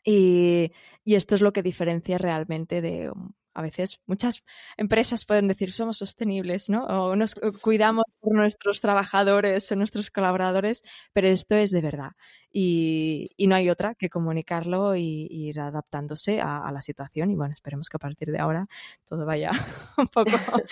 Y, 0.06 0.72
y, 1.04 1.16
esto 1.16 1.34
es 1.36 1.42
lo 1.42 1.52
que 1.52 1.64
diferencia 1.64 2.20
realmente 2.20 2.80
de 2.82 3.12
a 3.56 3.62
veces 3.62 4.02
muchas 4.06 4.44
empresas 4.78 5.26
pueden 5.26 5.48
decir 5.48 5.72
somos 5.74 5.98
sostenibles, 5.98 6.70
¿no? 6.70 6.86
O 6.86 7.16
nos 7.16 7.36
cuidamos 7.62 8.04
por 8.20 8.36
nuestros 8.36 8.82
trabajadores 8.82 9.72
o 9.72 9.76
nuestros 9.76 10.12
colaboradores, 10.12 10.84
pero 11.14 11.28
esto 11.30 11.56
es 11.56 11.72
de 11.72 11.82
verdad 11.82 12.12
y, 12.58 13.48
no 13.48 13.56
hay 13.56 13.70
otra 13.70 13.96
que 13.96 14.10
comunicarlo 14.10 14.96
y, 14.96 15.28
ir 15.30 15.60
adaptándose 15.60 16.40
a, 16.40 16.72
la 16.72 16.80
situación 16.80 17.30
y 17.30 17.36
bueno, 17.36 17.54
esperemos 17.54 17.90
que 17.90 17.98
a 17.98 18.00
partir 18.00 18.32
de 18.32 18.40
ahora 18.40 18.68
todo 19.04 19.26
vaya 19.26 19.52
un 19.98 20.08
poco 20.08 20.32
mejor. 20.32 20.66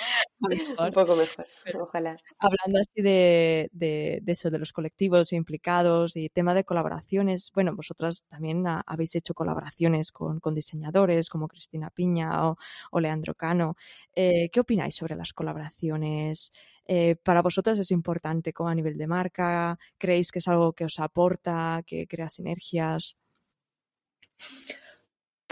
un 0.80 0.93
poco 0.93 1.15
mejor, 1.17 1.46
ojalá. 1.82 2.15
Hablando 2.39 2.80
así 2.80 3.02
de, 3.02 4.24
eso, 4.26 4.50
de 4.50 4.60
los 4.60 4.72
colectivos 4.72 5.34
implicados 5.34 6.15
y 6.15 6.30
tema 6.30 6.54
de 6.54 6.63
colaboraciones, 6.63 7.52
bueno, 7.54 7.76
vosotras 7.76 8.24
también 8.30 8.63
habéis 8.65 9.15
hecho 9.15 9.34
colaboraciones 9.34 10.13
con, 10.13 10.39
diseñadores 10.54 11.28
como 11.28 11.50
Cristina 11.50 11.89
Piña 11.89 12.48
o, 12.48 13.00
Leandro 13.02 13.36
Cano. 13.36 13.76
Eh, 14.15 14.48
¿Qué 14.54 14.62
opináis 14.62 14.96
sobre 14.96 15.17
las 15.17 15.34
colaboraciones? 15.34 16.54
Eh, 16.86 17.15
¿Para 17.15 17.41
vosotros 17.41 17.80
es 17.80 17.91
importante 17.91 18.54
como 18.54 18.69
a 18.69 18.76
nivel 18.76 18.98
de 18.98 19.08
marca? 19.08 19.78
¿Creéis 19.98 20.32
que 20.32 20.39
es 20.39 20.48
algo 20.48 20.74
que 20.74 20.86
os 20.86 21.00
aporta, 21.00 21.82
que 21.86 22.08
crea 22.08 22.30
sinergias? 22.30 23.17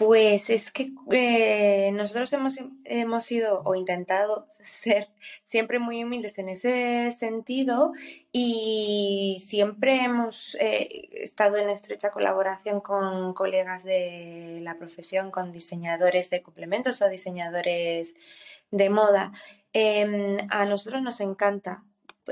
Pues 0.01 0.49
es 0.49 0.71
que 0.71 0.91
eh, 1.11 1.91
nosotros 1.93 2.33
hemos, 2.33 2.57
hemos 2.85 3.23
sido 3.23 3.61
o 3.63 3.75
intentado 3.75 4.47
ser 4.63 5.09
siempre 5.43 5.77
muy 5.77 6.03
humildes 6.03 6.39
en 6.39 6.49
ese 6.49 7.11
sentido 7.11 7.91
y 8.31 9.37
siempre 9.45 10.03
hemos 10.03 10.57
eh, 10.59 11.07
estado 11.11 11.57
en 11.57 11.69
estrecha 11.69 12.09
colaboración 12.09 12.81
con 12.81 13.35
colegas 13.35 13.83
de 13.83 14.59
la 14.63 14.75
profesión, 14.79 15.29
con 15.29 15.51
diseñadores 15.51 16.31
de 16.31 16.41
complementos 16.41 16.99
o 17.03 17.07
diseñadores 17.07 18.15
de 18.71 18.89
moda. 18.89 19.33
Em, 19.73 20.37
a 20.49 20.65
nosotros 20.65 21.01
nos 21.01 21.21
encanta, 21.21 21.83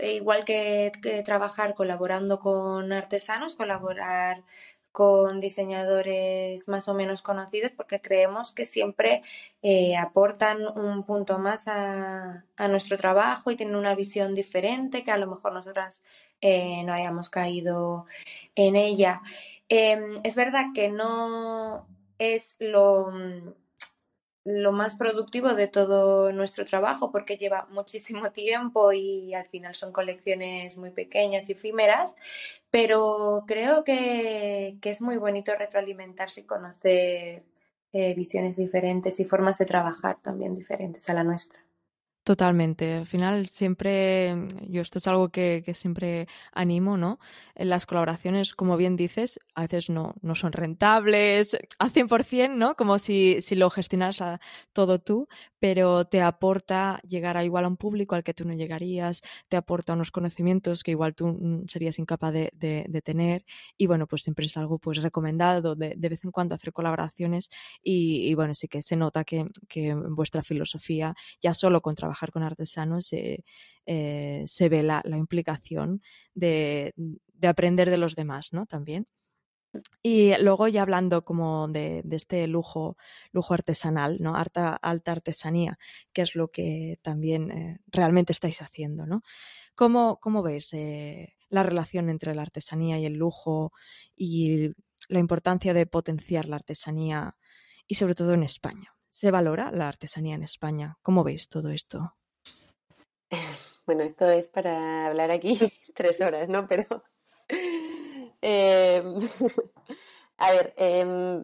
igual 0.02 0.43
que, 0.45 0.91
trabajar 1.25 1.73
colaborando 1.73 2.39
con 2.39 2.91
artesanos, 2.91 3.56
colaborar 3.56 4.43
con 4.91 5.39
diseñadores 5.39 6.67
más 6.67 6.88
o 6.88 6.93
menos 6.93 7.21
conocidos 7.21 7.71
porque 7.71 8.02
creemos 8.02 8.52
que 8.52 8.65
siempre 8.65 9.21
eh, 9.62 9.95
aportan 9.95 10.67
un 10.67 11.04
punto 11.06 11.38
más 11.39 11.67
a, 11.67 12.43
nuestro 12.69 12.97
trabajo 12.97 13.52
y 13.52 13.56
tienen 13.56 13.75
una 13.75 13.95
visión 13.95 14.34
diferente 14.36 15.04
que 15.04 15.12
a 15.12 15.17
lo 15.17 15.28
mejor 15.28 15.54
nosotras 15.54 16.04
eh, 16.41 16.84
no 16.84 16.93
hayamos 16.93 17.30
caído 17.30 18.06
en 18.56 18.75
ella. 18.75 19.21
Em, 19.69 20.19
es 20.23 20.36
verdad 20.36 20.65
que 20.73 20.89
no 20.89 21.88
es 22.17 22.58
lo 22.60 23.12
lo 24.50 24.72
más 24.72 24.96
productivo 24.96 25.54
de 25.54 25.68
todo 25.68 26.34
nuestro 26.34 26.66
trabajo 26.66 27.12
porque 27.12 27.38
lleva 27.38 27.68
muchísimo 27.70 28.32
tiempo 28.34 28.92
y 28.92 29.34
al 29.36 29.48
final 29.48 29.76
son 29.76 29.92
colecciones 29.92 30.78
muy 30.78 30.90
pequeñas 30.90 31.50
y 31.50 31.52
efímeras, 31.52 32.16
pero 32.72 33.44
creo 33.48 33.84
que, 33.84 34.78
es 34.82 35.02
muy 35.02 35.18
bonito 35.18 35.54
retroalimentarse 35.56 36.42
y 36.42 36.44
conocer 36.46 37.44
eh, 37.94 38.14
visiones 38.16 38.56
diferentes 38.56 39.20
y 39.20 39.26
formas 39.26 39.60
de 39.60 39.66
trabajar 39.66 40.18
también 40.22 40.54
diferentes 40.54 41.08
a 41.10 41.14
la 41.14 41.24
nuestra. 41.24 41.68
Totalmente. 42.30 42.94
Al 42.94 43.08
final 43.08 43.48
siempre, 43.48 44.36
yo 44.68 44.84
esto 44.84 45.00
es 45.00 45.08
algo 45.08 45.30
que, 45.30 45.63
siempre 45.74 46.28
animo, 46.54 46.96
¿no? 46.96 47.18
En 47.56 47.70
las 47.70 47.88
colaboraciones, 47.88 48.54
como 48.54 48.78
bien 48.78 48.96
dices, 48.96 49.39
a 49.56 49.63
veces 49.63 49.89
no, 49.89 50.13
no 50.22 50.36
son 50.36 50.52
rentables 50.52 51.58
al 51.80 51.89
100%, 51.89 52.56
¿no? 52.56 52.76
Como 52.76 53.00
si, 53.00 53.42
si 53.42 53.56
lo 53.56 53.72
gestionas 53.72 54.22
todo 54.74 55.00
tú, 55.00 55.28
pero 55.58 56.06
te 56.06 56.22
aporta 56.22 57.00
llegar 57.08 57.36
a 57.36 57.44
igual 57.44 57.65
a 57.65 57.68
un 57.68 57.78
público 57.78 58.13
al 58.13 58.24
que 58.24 58.36
tú 58.36 58.46
no 58.46 58.54
llegarías, 58.54 59.22
te 59.48 59.58
aporta 59.58 59.94
unos 59.94 60.12
conocimientos 60.12 60.84
que 60.84 60.92
igual 60.92 61.15
tú 61.15 61.30
mm, 61.30 61.68
serías 61.68 61.98
incapaz 61.98 62.32
de, 62.32 62.52
de, 62.54 63.02
tener 63.02 63.44
y 63.76 63.88
bueno, 63.88 64.06
pues 64.06 64.22
siempre 64.22 64.46
es 64.46 64.56
algo 64.58 64.78
pues 64.78 65.02
recomendado 65.02 65.74
de, 65.76 65.96
de 65.98 66.10
vez 66.10 66.24
en 66.24 66.32
cuando 66.32 66.54
hacer 66.54 66.74
colaboraciones 66.74 67.50
y, 67.82 68.34
bueno, 68.36 68.54
sí 68.54 68.68
que 68.68 68.84
se 68.84 68.96
nota 68.96 69.24
que, 69.24 69.48
que 69.68 69.96
vuestra 69.96 70.44
filosofía 70.44 71.15
ya 71.42 71.54
solo 71.54 71.82
con 71.82 71.96
trabajar 71.96 72.18
con 72.32 72.43
artesanos 72.43 73.13
eh, 73.13 74.43
se 74.45 74.69
ve 74.69 74.84
la, 74.84 75.01
implicación 75.17 76.01
de, 76.36 76.93
aprender 77.41 77.89
de 77.89 77.97
los 77.97 78.15
demás, 78.15 78.53
¿no? 78.53 78.65
También. 78.65 79.05
Y 80.01 80.36
luego 80.41 80.67
ya 80.67 80.82
hablando 80.82 81.23
como 81.23 81.67
de, 81.67 82.03
este 82.12 82.47
lujo, 82.47 82.97
lujo 83.32 83.53
artesanal, 83.53 84.17
¿no? 84.19 84.36
Alta, 84.36 84.75
alta 84.75 85.12
artesanía, 85.12 85.77
que 86.13 86.21
es 86.23 86.36
lo 86.36 86.49
que 86.49 86.99
también 87.01 87.51
eh, 87.51 87.79
realmente 87.88 88.34
estáis 88.34 88.62
haciendo, 88.62 89.05
¿no? 89.05 89.21
¿Cómo, 89.75 90.19
cómo 90.19 90.43
ves 90.43 90.73
eh, 90.73 91.36
la 91.49 91.63
relación 91.63 92.10
entre 92.10 92.36
la 92.36 92.43
artesanía 92.43 92.99
y 92.99 93.05
el 93.05 93.13
lujo 93.13 93.71
y 94.15 94.69
la 95.08 95.19
importancia 95.19 95.73
de 95.73 95.86
potenciar 95.86 96.47
la 96.47 96.58
artesanía 96.58 97.38
y 97.88 97.95
sobre 97.95 98.15
todo 98.15 98.34
en 98.34 98.43
España? 98.43 98.99
¿Se 99.10 99.32
valora 99.32 99.72
la 99.72 99.88
artesanía 99.88 100.36
en 100.36 100.43
España? 100.43 100.98
¿Cómo 101.02 101.24
veis 101.24 101.50
todo 101.50 101.69
esto? 101.69 102.15
Bueno, 103.86 104.04
esto 104.04 104.30
es 104.30 104.50
para 104.50 105.08
hablar 105.08 105.32
aquí 105.32 105.58
tres 105.95 106.22
horas, 106.22 106.48
¿no? 106.48 106.67
Pero, 106.67 106.86
em, 108.41 109.28
a 110.38 110.52
ver, 110.52 110.76
em, 110.78 111.43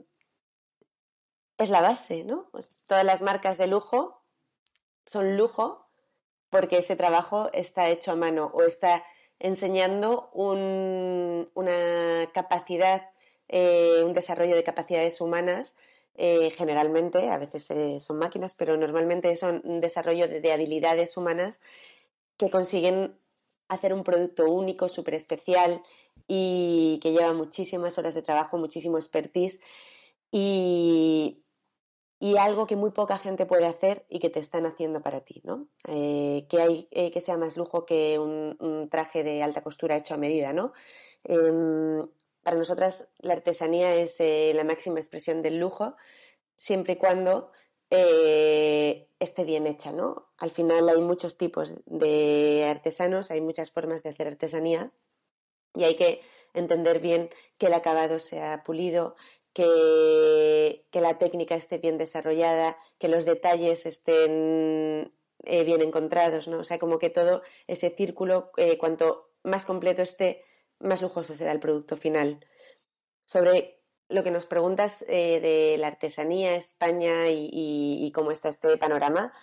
es 1.58 1.70
la 1.72 1.82
base, 1.82 2.24
¿no? 2.24 2.48
Pues 2.52 2.84
todas 2.88 3.04
las 3.04 3.24
marcas 3.24 3.58
de 3.58 3.66
lujo 3.66 4.22
son 5.08 5.38
lujo 5.38 5.90
porque 6.52 6.78
ese 6.78 6.96
trabajo 6.96 7.50
está 7.52 7.90
hecho 7.90 8.12
a 8.12 8.16
mano 8.16 8.52
o 8.54 8.62
está 8.62 9.04
enseñando 9.40 10.30
una 10.34 12.30
capacidad, 12.32 13.10
eh, 13.48 14.04
un 14.06 14.14
desarrollo 14.14 14.56
de 14.56 14.64
capacidades 14.64 15.20
humanas 15.20 15.76
eh, 16.18 16.50
generalmente, 16.52 17.30
a 17.30 17.38
veces 17.38 17.70
eh, 17.72 18.00
son 18.00 18.18
máquinas, 18.18 18.56
pero 18.56 18.78
normalmente 18.78 19.36
son 19.36 19.62
un 19.66 19.82
desarrollo 19.82 20.28
de, 20.28 20.52
habilidades 20.52 21.18
humanas 21.18 21.62
que 22.38 22.50
consiguen 22.50 23.18
hacer 23.68 23.94
un 23.94 24.04
producto 24.04 24.50
único, 24.50 24.88
súper 24.88 25.16
especial 25.16 25.82
y 26.28 27.00
que 27.02 27.12
lleva 27.12 27.34
muchísimas 27.34 27.98
horas 27.98 28.14
de 28.14 28.22
trabajo, 28.22 28.58
muchísimo 28.58 28.98
expertise 28.98 29.60
y, 30.32 31.42
algo 32.40 32.68
que 32.68 32.76
muy 32.76 32.92
poca 32.92 33.18
gente 33.18 33.46
puede 33.46 33.66
hacer 33.66 34.06
y 34.10 34.20
que 34.20 34.30
te 34.30 34.40
están 34.40 34.66
haciendo 34.66 35.02
para 35.02 35.22
ti, 35.22 35.42
¿no? 35.46 35.68
Eh, 35.88 36.48
que 36.50 36.62
hay 36.62 37.12
que 37.12 37.22
sea 37.22 37.38
más 37.38 37.56
lujo 37.56 37.86
que 37.86 38.20
un, 38.20 38.88
traje 38.90 39.24
de 39.24 39.44
alta 39.44 39.62
costura 39.62 39.96
hecho 39.96 40.16
a 40.16 40.18
medida, 40.18 40.52
¿no? 40.54 40.74
Em, 41.24 42.08
para 42.46 42.58
nosotras 42.58 43.08
la 43.18 43.34
artesanía 43.34 43.96
es 43.96 44.20
eh, 44.20 44.52
la 44.54 44.64
máxima 44.64 45.00
expresión 45.00 45.42
del 45.42 45.60
lujo, 45.60 45.96
siempre 46.56 46.94
y 46.94 46.98
cuando 46.98 47.52
eh, 47.90 49.10
esté 49.20 49.44
bien 49.44 49.66
hecha, 49.66 49.92
¿no? 49.92 50.28
Al 50.38 50.52
final 50.52 50.88
hay 50.88 51.02
muchos 51.02 51.38
tipos 51.38 51.74
de 51.88 52.68
artesanos, 52.70 53.32
hay 53.32 53.42
muchas 53.42 53.72
formas 53.72 54.04
de 54.04 54.12
hacer 54.12 54.28
artesanía 54.28 54.92
y 55.74 55.86
hay 55.86 55.96
que 55.96 56.22
entender 56.54 57.00
bien 57.00 57.32
que 57.58 57.66
el 57.66 57.74
acabado 57.74 58.20
sea 58.20 58.64
pulido, 58.64 59.16
que, 59.52 60.86
la 60.94 61.18
técnica 61.18 61.56
esté 61.56 61.80
bien 61.80 61.98
desarrollada, 61.98 62.78
que 63.00 63.08
los 63.08 63.26
detalles 63.26 63.88
estén 63.88 65.12
eh, 65.46 65.64
bien 65.64 65.82
encontrados, 65.82 66.48
¿no? 66.48 66.60
O 66.60 66.64
sea, 66.64 66.78
como 66.78 67.00
que 67.00 67.10
todo 67.10 67.42
ese 67.66 67.90
círculo, 67.90 68.52
cuanto 68.78 69.32
más 69.42 69.66
completo 69.66 70.04
esté, 70.04 70.44
más 70.86 71.02
lujoso 71.02 71.36
será 71.36 71.52
el 71.52 71.60
producto 71.60 71.98
final. 71.98 72.46
Sobre 73.26 73.82
lo 74.08 74.24
que 74.24 74.32
nos 74.32 74.46
preguntas 74.46 75.04
eh, 75.08 75.40
de 75.40 75.78
la 75.78 75.88
artesanía, 75.88 76.56
España 76.56 77.30
y, 77.30 78.12
cómo 78.14 78.32
está 78.32 78.50
este 78.50 78.78
panorama, 78.78 79.34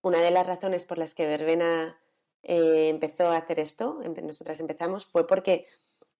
una 0.00 0.20
de 0.20 0.30
las 0.30 0.46
razones 0.46 0.84
por 0.84 0.98
las 0.98 1.14
que 1.14 1.26
Verbena 1.26 2.00
eh, 2.42 2.88
empezó 2.88 3.26
a 3.26 3.36
hacer 3.36 3.60
esto, 3.60 4.00
nosotras 4.22 4.60
empezamos, 4.60 5.06
fue 5.06 5.26
porque 5.26 5.66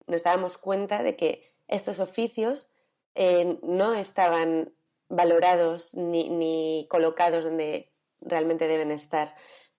nos 0.06 0.24
dábamos 0.24 0.58
cuenta 0.58 1.02
de 1.02 1.16
que 1.16 1.54
estos 1.68 2.00
oficios 2.00 2.70
eh, 3.14 3.58
no 3.62 3.94
estaban 3.94 4.74
valorados 5.08 5.94
ni, 5.94 6.28
ni 6.28 6.86
colocados 6.90 7.44
donde 7.44 7.92
realmente 8.20 8.68
deben 8.68 8.90
estar, 8.90 9.34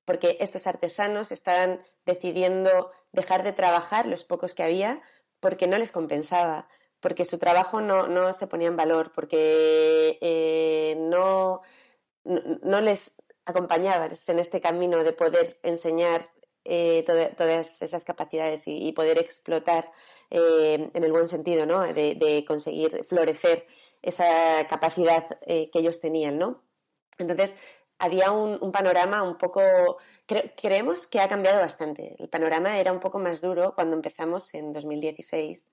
porque 0.05 0.37
estos 0.39 0.67
artesanos 0.67 1.31
estaban 1.31 1.81
decidiendo 2.05 2.91
dejar 3.13 3.43
de 3.43 3.53
trabajar 3.53 4.07
los 4.07 4.25
pocos 4.25 4.53
que 4.53 4.63
había 4.63 5.01
porque 5.39 5.67
no 5.67 5.77
les 5.77 5.91
compensaba, 5.91 6.67
porque 6.99 7.25
su 7.25 7.37
trabajo 7.37 7.81
no, 7.81 8.07
no 8.07 8.33
se 8.33 8.47
ponía 8.47 8.67
en 8.67 8.77
valor, 8.77 9.11
porque 9.13 10.17
eh, 10.21 10.95
no, 10.99 11.61
no, 12.23 12.81
les 12.81 13.15
acompañaba 13.45 14.09
en 14.27 14.39
este 14.39 14.61
camino 14.61 15.03
de 15.03 15.13
poder 15.13 15.57
enseñar 15.63 16.25
eh, 16.63 17.03
todas 17.37 17.81
esas 17.81 18.05
capacidades 18.05 18.63
y, 18.67 18.91
poder 18.93 19.17
explotar 19.17 19.91
eh, 20.29 20.89
en 20.93 21.03
el 21.03 21.11
buen 21.11 21.27
sentido, 21.27 21.65
¿no? 21.65 21.81
De, 21.81 22.45
conseguir 22.47 23.03
florecer 23.03 23.67
esa 24.01 24.65
capacidad 24.69 25.39
que 25.45 25.69
ellos 25.73 25.99
tenían, 25.99 26.37
¿no? 26.37 26.63
Entonces, 27.17 27.55
había 27.99 28.31
un, 28.31 28.71
panorama 28.71 29.23
un 29.23 29.37
poco, 29.37 29.97
creemos 30.57 31.07
que 31.07 31.19
ha 31.19 31.29
cambiado 31.29 31.59
bastante. 31.59 32.15
El 32.19 32.29
panorama 32.29 32.77
era 32.77 32.91
un 32.91 32.99
poco 32.99 33.19
más 33.19 33.41
duro 33.41 33.73
cuando 33.75 33.95
empezamos 33.95 34.53
en 34.53 34.73
2016, 34.73 35.65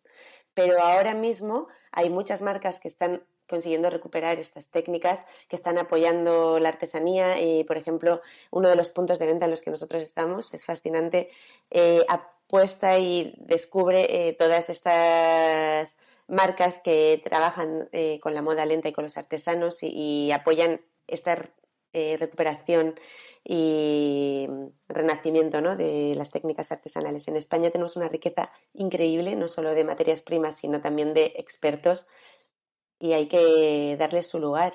pero 0.55 0.81
ahora 0.81 1.15
mismo 1.15 1.69
hay 1.93 2.11
muchas 2.11 2.43
marcas 2.43 2.79
que 2.81 2.89
están 2.89 3.23
consiguiendo 3.49 3.91
recuperar 3.91 4.39
estas 4.39 4.71
técnicas, 4.71 5.27
que 5.49 5.57
están 5.57 5.77
apoyando 5.77 6.61
la 6.61 6.69
artesanía. 6.69 7.35
Por 7.67 7.77
ejemplo, 7.77 8.23
uno 8.51 8.69
de 8.69 8.77
los 8.77 8.89
puntos 8.89 9.19
de 9.19 9.27
venta 9.27 9.47
en 9.47 9.51
los 9.51 9.63
que 9.63 9.71
nosotros 9.71 10.03
estamos 10.03 10.55
es 10.55 10.65
fascinante, 10.65 11.31
eh, 11.71 12.05
apuesta 12.09 12.99
y 12.99 13.35
descubre 13.39 14.29
eh, 14.29 14.33
todas 14.35 14.71
estas 14.71 15.97
marcas 16.29 16.79
que 16.79 17.21
trabajan 17.25 17.89
eh, 17.91 18.21
con 18.21 18.35
la 18.35 18.43
moda 18.43 18.65
lenta 18.65 18.89
y 18.89 18.93
con 18.93 19.05
los 19.05 19.19
artesanos 19.19 19.83
y, 19.83 19.89
y 19.89 20.33
apoyan 20.33 20.81
esta 21.09 21.37
eh, 21.93 22.17
recuperación 22.19 22.95
y 23.45 24.47
renacimiento 24.89 25.61
¿no? 25.61 25.77
de 25.77 26.15
las 26.17 26.31
técnicas 26.31 26.73
artesanales. 26.73 27.27
En 27.29 27.37
España 27.37 27.71
tenemos 27.71 27.97
una 27.97 28.09
riqueza 28.09 28.51
increíble, 28.75 29.37
no 29.37 29.49
solo 29.49 29.75
de 29.75 29.85
materias 29.85 30.23
primas, 30.23 30.57
sino 30.57 30.81
también 30.81 31.15
de 31.15 31.33
expertos, 31.37 32.07
y 32.99 33.13
hay 33.15 33.27
que 33.27 33.97
darles 33.99 34.29
su 34.29 34.39
lugar. 34.39 34.75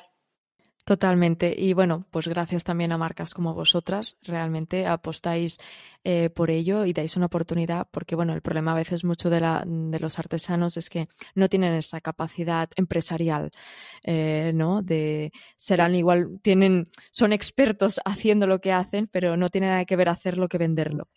Totalmente. 0.83 1.55
Y 1.57 1.73
bueno, 1.73 2.05
pues 2.11 2.27
gracias 2.27 2.63
también 2.63 2.91
a 2.91 2.97
marcas 2.97 3.33
como 3.33 3.55
vosotras, 3.55 4.17
realmente 4.21 4.85
apostáis 4.85 5.57
eh, 6.05 6.29
por 6.29 6.49
ello 6.51 6.85
y 6.85 6.93
dais 6.93 7.17
una 7.17 7.25
oportunidad, 7.25 7.87
porque 7.91 8.15
bueno, 8.15 8.33
el 8.33 8.41
problema 8.41 8.71
a 8.71 8.75
veces 8.75 9.03
mucho 9.03 9.29
de, 9.29 9.41
la, 9.41 9.63
de 9.65 9.99
los 9.99 10.17
artesanos 10.19 10.77
es 10.77 10.89
que 10.89 11.09
no 11.33 11.49
tienen 11.49 11.73
esa 11.73 11.99
capacidad 11.99 12.69
empresarial, 12.77 13.51
eh, 14.03 14.51
¿no? 14.55 14.81
De 14.81 15.31
serán 15.57 15.95
igual, 15.95 16.39
tienen, 16.41 16.87
son 17.11 17.33
expertos 17.33 17.99
haciendo 18.05 18.47
lo 18.47 18.61
que 18.61 18.71
hacen, 18.71 19.07
pero 19.11 19.35
no 19.35 19.49
tienen 19.49 19.71
nada 19.71 19.85
que 19.85 19.97
ver 19.97 20.09
hacerlo 20.09 20.47
que 20.47 20.57
venderlo. 20.57 21.09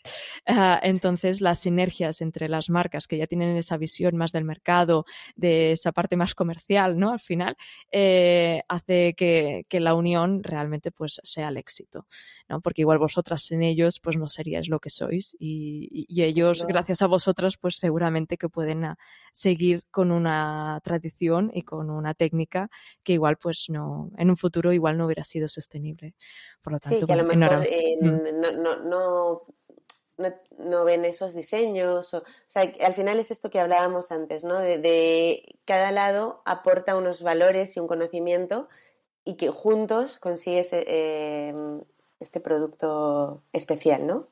Ah, 0.46 0.81
entonces, 0.83 1.40
las 1.40 1.61
sinergias 1.61 2.20
entre 2.20 2.48
las 2.48 2.70
marcas 2.70 3.07
que 3.07 3.18
ya 3.18 3.27
tienen 3.27 3.57
esa 3.57 3.77
visión 3.77 4.16
más 4.16 4.33
del 4.33 4.44
mercado, 4.44 5.05
de 5.37 5.72
esa 5.72 5.92
parte 5.92 6.16
más 6.16 6.35
comercial, 6.35 6.98
¿no? 6.98 7.12
Al 7.12 7.20
final, 7.20 7.57
eh, 7.92 8.62
hace 8.68 9.14
que 9.14 9.29
que, 9.68 9.81
la 9.81 9.94
unión 9.94 10.42
realmente 10.42 10.90
pues 10.90 11.20
sea 11.22 11.48
el 11.48 11.57
éxito, 11.57 12.07
¿no? 12.48 12.61
Porque 12.61 12.83
igual 12.83 12.98
vosotras 12.98 13.42
sin 13.42 13.62
ellos 13.62 14.01
pues 14.01 14.16
no 14.16 14.29
seríais 14.29 14.68
lo 14.68 14.78
que 14.81 14.91
sois 14.91 15.37
y, 15.38 16.07
ellos 16.23 16.67
gracias 16.67 17.03
a 17.03 17.07
vosotras 17.07 17.57
pues 17.57 17.77
seguramente 17.77 18.37
que 18.37 18.49
pueden 18.49 18.85
ah, 18.85 18.99
seguir 19.33 19.85
con 19.91 20.11
una 20.11 20.81
tradición 20.83 21.51
y 21.55 21.62
con 21.62 21.91
una 21.91 22.14
técnica 22.14 22.71
que 23.03 23.14
igual 23.14 23.37
pues 23.37 23.67
no, 23.69 24.11
en 24.17 24.31
un 24.31 24.37
futuro 24.37 24.73
igual 24.73 24.97
no 24.97 25.07
hubiera 25.07 25.25
sido 25.25 25.49
sostenible. 25.49 26.14
Por 26.62 26.73
lo 26.75 26.79
tanto, 26.81 27.01
sí, 27.01 27.07
que 27.07 27.12
a 27.12 27.17
lo 27.17 27.25
mejor 27.25 27.61
mm. 27.61 28.62
no, 28.62 28.77
no, 28.77 29.43
no, 30.59 30.85
ven 30.85 31.05
esos 31.05 31.35
diseños. 31.35 32.14
O, 32.14 32.25
sea, 32.47 32.73
al 32.81 32.95
final 32.95 33.19
es 33.19 33.31
esto 33.31 33.51
que 33.51 33.61
hablábamos 33.61 34.11
antes, 34.11 34.45
¿no? 34.45 34.59
De, 34.59 34.79
de, 34.79 35.59
cada 35.64 35.93
lado 35.93 36.43
aporta 36.45 36.97
unos 36.97 37.23
valores 37.23 37.77
y 37.77 37.81
un 37.81 37.87
conocimiento 37.87 38.69
y 39.25 39.35
que 39.35 39.51
juntos 39.51 40.19
consigues 40.19 40.71
eh, 40.73 41.55
este 42.19 42.41
producto 42.41 43.43
especial, 43.53 44.07
¿no? 44.07 44.27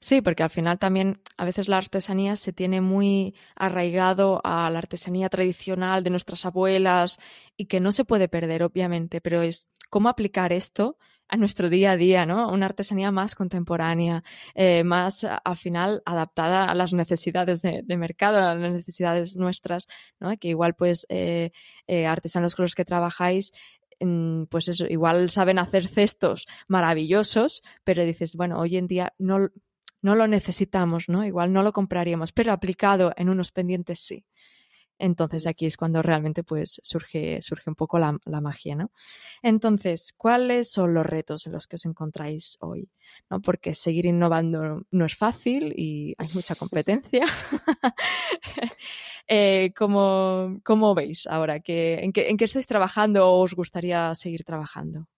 Sí, 0.00 0.20
porque 0.20 0.42
al 0.42 0.50
final 0.50 0.78
también 0.78 1.20
a 1.36 1.44
veces 1.44 1.68
la 1.68 1.78
artesanía 1.78 2.36
se 2.36 2.52
tiene 2.52 2.80
muy 2.80 3.34
arraigado 3.56 4.40
a 4.44 4.68
la 4.70 4.78
artesanía 4.78 5.28
tradicional 5.28 6.02
de 6.02 6.10
nuestras 6.10 6.44
abuelas 6.46 7.18
y 7.56 7.66
que 7.66 7.80
no 7.80 7.92
se 7.92 8.04
puede 8.04 8.28
perder, 8.28 8.62
obviamente, 8.62 9.20
pero 9.20 9.42
es 9.42 9.68
cómo 9.88 10.08
aplicar 10.08 10.52
esto 10.52 10.96
a 11.30 11.36
nuestro 11.36 11.70
día 11.70 11.92
a 11.92 11.96
día, 11.96 12.26
¿no? 12.26 12.50
Una 12.50 12.66
artesanía 12.66 13.12
más 13.12 13.34
contemporánea, 13.34 14.24
eh, 14.54 14.82
más 14.84 15.24
al 15.24 15.56
final 15.56 16.02
adaptada 16.04 16.64
a 16.64 16.74
las 16.74 16.92
necesidades 16.92 17.62
de, 17.62 17.96
mercado, 17.96 18.38
a 18.38 18.54
las 18.54 18.72
necesidades 18.72 19.36
nuestras, 19.36 19.86
¿no? 20.18 20.36
Que 20.36 20.48
igual 20.48 20.74
pues 20.74 21.06
eh, 21.08 21.52
eh, 21.86 22.06
artesanos 22.06 22.54
con 22.56 22.64
los 22.64 22.74
que 22.74 22.84
trabajáis 22.84 23.52
mm, 24.00 24.44
pues 24.44 24.68
eso, 24.68 24.86
igual 24.88 25.30
saben 25.30 25.58
hacer 25.60 25.86
cestos 25.86 26.46
maravillosos, 26.66 27.62
pero 27.84 28.04
dices, 28.04 28.34
bueno, 28.34 28.58
hoy 28.58 28.76
en 28.76 28.88
día 28.88 29.14
no, 29.18 29.50
no 30.02 30.14
lo 30.14 30.26
necesitamos, 30.26 31.08
¿no? 31.08 31.24
Igual 31.24 31.52
no 31.52 31.62
lo 31.62 31.72
compraríamos, 31.72 32.32
pero 32.32 32.52
aplicado 32.52 33.12
en 33.16 33.28
unos 33.28 33.52
pendientes 33.52 34.00
sí. 34.00 34.24
Entonces 35.00 35.46
aquí 35.46 35.66
es 35.66 35.76
cuando 35.78 36.02
realmente 36.02 36.44
pues 36.44 36.78
surge, 36.82 37.40
surge 37.40 37.70
un 37.70 37.74
poco 37.74 37.98
la, 37.98 38.18
magia, 38.40 38.74
¿no? 38.76 38.90
Entonces, 39.42 40.12
¿cuáles 40.16 40.70
son 40.70 40.92
los 40.92 41.06
retos 41.06 41.46
en 41.46 41.52
los 41.52 41.66
que 41.66 41.76
os 41.76 41.86
encontráis 41.86 42.58
hoy? 42.60 42.90
¿No? 43.30 43.40
Porque 43.40 43.74
seguir 43.74 44.04
innovando 44.04 44.82
no 44.90 45.04
es 45.06 45.16
fácil 45.16 45.72
y 45.74 46.14
hay 46.18 46.28
mucha 46.34 46.54
competencia. 46.54 47.24
eh, 49.26 49.72
¿cómo, 49.74 50.60
¿cómo, 50.62 50.94
veis 50.94 51.26
ahora? 51.26 51.56
en, 51.56 52.12
qué, 52.12 52.28
¿En 52.28 52.36
qué 52.36 52.44
estáis 52.44 52.66
trabajando 52.66 53.26
o 53.26 53.40
os 53.42 53.54
gustaría 53.54 54.14
seguir 54.14 54.44
trabajando? 54.44 55.08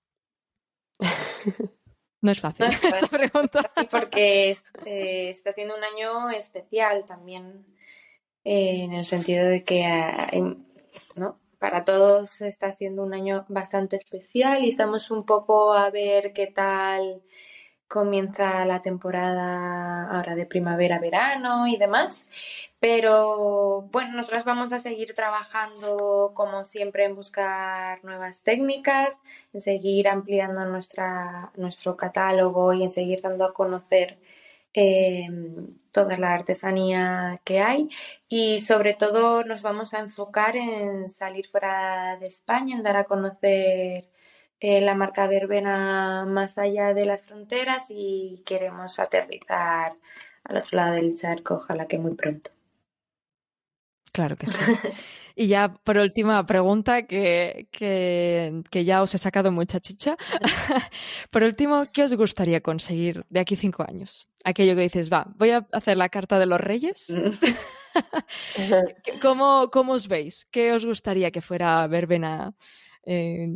No 2.22 2.30
es 2.30 2.40
fácil 2.40 2.66
esta 2.82 3.06
pregunta. 3.08 3.70
Porque 3.90 4.56
eh, 4.86 5.28
está 5.28 5.52
siendo 5.52 5.76
un 5.76 5.84
año 5.84 6.30
especial 6.30 7.04
también 7.04 7.66
eh, 8.44 8.84
en 8.84 8.94
el 8.94 9.04
sentido 9.04 9.46
de 9.46 9.64
que 9.64 9.84
ah, 9.84 10.30
¿no? 11.16 11.38
para 11.58 11.84
todos 11.84 12.40
está 12.40 12.72
siendo 12.72 13.02
un 13.02 13.14
año 13.14 13.44
bastante 13.48 13.96
especial 13.96 14.64
y 14.64 14.68
estamos 14.68 15.10
un 15.10 15.24
poco 15.24 15.74
a 15.74 15.90
ver 15.90 16.32
qué 16.32 16.46
tal 16.48 17.22
comienza 17.92 18.64
la 18.64 18.80
temporada 18.80 20.08
ahora 20.10 20.34
de 20.34 20.46
primavera, 20.46 20.98
verano 20.98 21.66
y 21.66 21.76
demás. 21.76 22.26
Pero 22.80 23.82
bueno, 23.92 24.14
nosotras 24.16 24.46
vamos 24.46 24.72
a 24.72 24.80
seguir 24.80 25.12
trabajando 25.12 26.32
como 26.34 26.64
siempre 26.64 27.04
en 27.04 27.14
buscar 27.14 28.02
nuevas 28.02 28.44
técnicas, 28.44 29.20
en 29.52 29.60
seguir 29.60 30.08
ampliando 30.08 30.64
nuestra, 30.64 31.52
nuestro 31.56 31.94
catálogo 31.98 32.72
y 32.72 32.82
en 32.82 32.88
seguir 32.88 33.20
dando 33.20 33.44
a 33.44 33.52
conocer 33.52 34.18
eh, 34.72 35.28
toda 35.90 36.16
la 36.16 36.32
artesanía 36.32 37.42
que 37.44 37.60
hay 37.60 37.90
y 38.26 38.60
sobre 38.60 38.94
todo 38.94 39.44
nos 39.44 39.60
vamos 39.60 39.92
a 39.92 39.98
enfocar 39.98 40.56
en 40.56 41.10
salir 41.10 41.46
fuera 41.46 42.16
de 42.18 42.26
España, 42.26 42.74
en 42.74 42.82
dar 42.82 42.96
a 42.96 43.04
conocer 43.04 44.08
eh, 44.62 44.80
la 44.80 44.94
marca 44.94 45.26
verbena 45.26 46.24
más 46.24 46.56
allá 46.56 46.94
de 46.94 47.04
las 47.04 47.24
fronteras 47.24 47.86
y 47.90 48.44
queremos 48.46 49.00
aterrizar 49.00 49.96
al 50.44 50.56
otro 50.56 50.76
lado 50.76 50.94
del 50.94 51.16
charco, 51.16 51.54
ojalá 51.54 51.86
que 51.88 51.98
muy 51.98 52.14
pronto. 52.14 52.52
Claro 54.12 54.36
que 54.36 54.46
sí. 54.46 54.58
Y 55.34 55.46
ya 55.46 55.72
por 55.72 55.96
última 55.96 56.44
pregunta, 56.44 57.06
que, 57.06 57.66
que, 57.72 58.84
ya 58.84 59.00
os 59.00 59.14
he 59.14 59.18
sacado 59.18 59.50
mucha 59.50 59.80
chicha. 59.80 60.14
por 61.30 61.42
último, 61.42 61.86
¿qué 61.90 62.04
os 62.04 62.14
gustaría 62.14 62.60
conseguir 62.60 63.24
de 63.30 63.40
aquí 63.40 63.56
cinco 63.56 63.82
años? 63.82 64.28
Aquello 64.44 64.76
que 64.76 64.82
dices, 64.82 65.10
va, 65.10 65.26
voy 65.38 65.50
a 65.50 65.66
hacer 65.72 65.96
la 65.96 66.10
carta 66.10 66.38
de 66.38 66.44
los 66.44 66.60
reyes. 66.60 67.10
Mm. 67.16 67.30
¿Cómo, 69.22 69.70
¿Cómo, 69.72 69.92
os 69.94 70.06
veis? 70.06 70.46
¿Qué 70.50 70.74
os 70.74 70.84
gustaría 70.84 71.30
que 71.30 71.40
fuera 71.40 71.86
verbena? 71.86 72.54
Eh, 73.06 73.48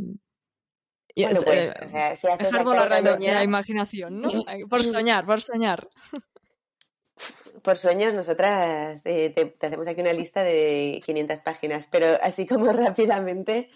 bueno, 1.16 1.40
pues, 1.42 1.72
o 1.82 1.88
sea, 1.88 2.16
si 2.16 2.26
la, 2.26 3.16
la, 3.18 3.42
imaginación, 3.42 4.20
¿no? 4.20 4.30
Por 4.68 4.84
soñar, 4.84 5.24
por 5.24 5.40
soñar 5.42 5.88
por 7.66 7.76
sueños, 7.76 8.14
nosotras 8.14 9.02
eh, 9.04 9.30
te, 9.30 9.66
hacemos 9.66 9.88
aquí 9.88 10.00
una 10.00 10.12
lista 10.12 10.44
de 10.44 11.02
500 11.04 11.40
páginas, 11.40 11.88
pero 11.90 12.16
así 12.22 12.46
como 12.46 12.66
rápidamente, 12.72 13.70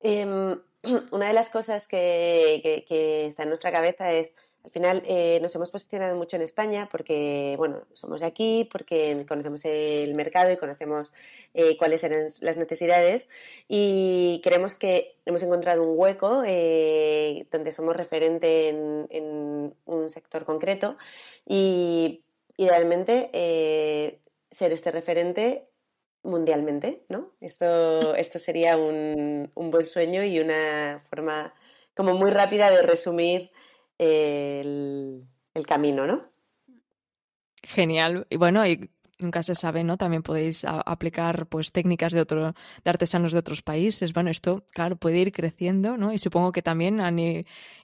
em, 0.00 0.60
una 1.12 1.28
de 1.28 1.32
las 1.32 1.48
cosas 1.48 1.86
que, 1.86 2.84
está 3.28 3.44
en 3.44 3.48
nuestra 3.48 3.70
cabeza 3.70 4.12
es, 4.12 4.34
Al 4.68 4.72
final 4.72 5.02
eh, 5.06 5.38
nos 5.40 5.54
hemos 5.54 5.70
posicionado 5.70 6.14
mucho 6.14 6.36
en 6.36 6.42
España 6.42 6.90
porque, 6.92 7.54
bueno, 7.56 7.86
somos 7.94 8.20
de 8.20 8.26
aquí, 8.26 8.68
porque 8.70 9.24
conocemos 9.26 9.64
el 9.64 10.14
mercado 10.14 10.52
y 10.52 10.58
conocemos 10.58 11.10
eh, 11.54 11.78
cuáles 11.78 12.04
eran 12.04 12.26
las 12.42 12.58
necesidades 12.58 13.30
y 13.66 14.42
creemos 14.44 14.74
que 14.74 15.16
hemos 15.24 15.42
encontrado 15.42 15.82
un 15.82 15.98
hueco 15.98 16.42
eh, 16.44 17.46
donde 17.50 17.72
somos 17.72 17.96
referente 17.96 18.68
en, 18.68 19.74
un 19.86 20.10
sector 20.10 20.44
concreto 20.44 20.98
y 21.46 22.22
idealmente 22.58 23.30
ser 24.50 24.72
este 24.72 24.90
referente 24.90 25.66
mundialmente, 26.22 27.04
¿no? 27.08 27.30
Esto, 27.40 28.14
esto 28.16 28.38
sería 28.38 28.76
un, 28.76 29.50
un 29.54 29.70
buen 29.70 29.86
sueño 29.86 30.24
y 30.24 30.40
una 30.40 31.02
forma 31.08 31.54
como 31.94 32.14
muy 32.14 32.30
rápida 32.30 32.70
de 32.70 32.82
resumir 32.82 33.50
el, 33.98 35.26
el 35.54 35.66
camino, 35.66 36.06
¿no? 36.06 36.30
Genial. 37.62 38.26
Y 38.30 38.36
bueno, 38.36 38.66
y 38.66 38.90
nunca 39.20 39.42
se 39.42 39.54
sabe, 39.54 39.84
¿no? 39.84 39.96
También 39.96 40.22
podéis 40.22 40.64
aplicar 40.64 41.46
pues 41.46 41.72
técnicas 41.72 42.12
de 42.12 42.20
otro, 42.20 42.54
de 42.84 42.90
artesanos 42.90 43.32
de 43.32 43.38
otros 43.38 43.62
países. 43.62 44.12
Bueno, 44.12 44.30
esto, 44.30 44.64
claro, 44.72 44.96
puede 44.96 45.18
ir 45.18 45.32
creciendo, 45.32 45.96
¿no? 45.96 46.12
Y 46.12 46.18
supongo 46.18 46.52
que 46.52 46.62
también 46.62 47.00
han, 47.00 47.18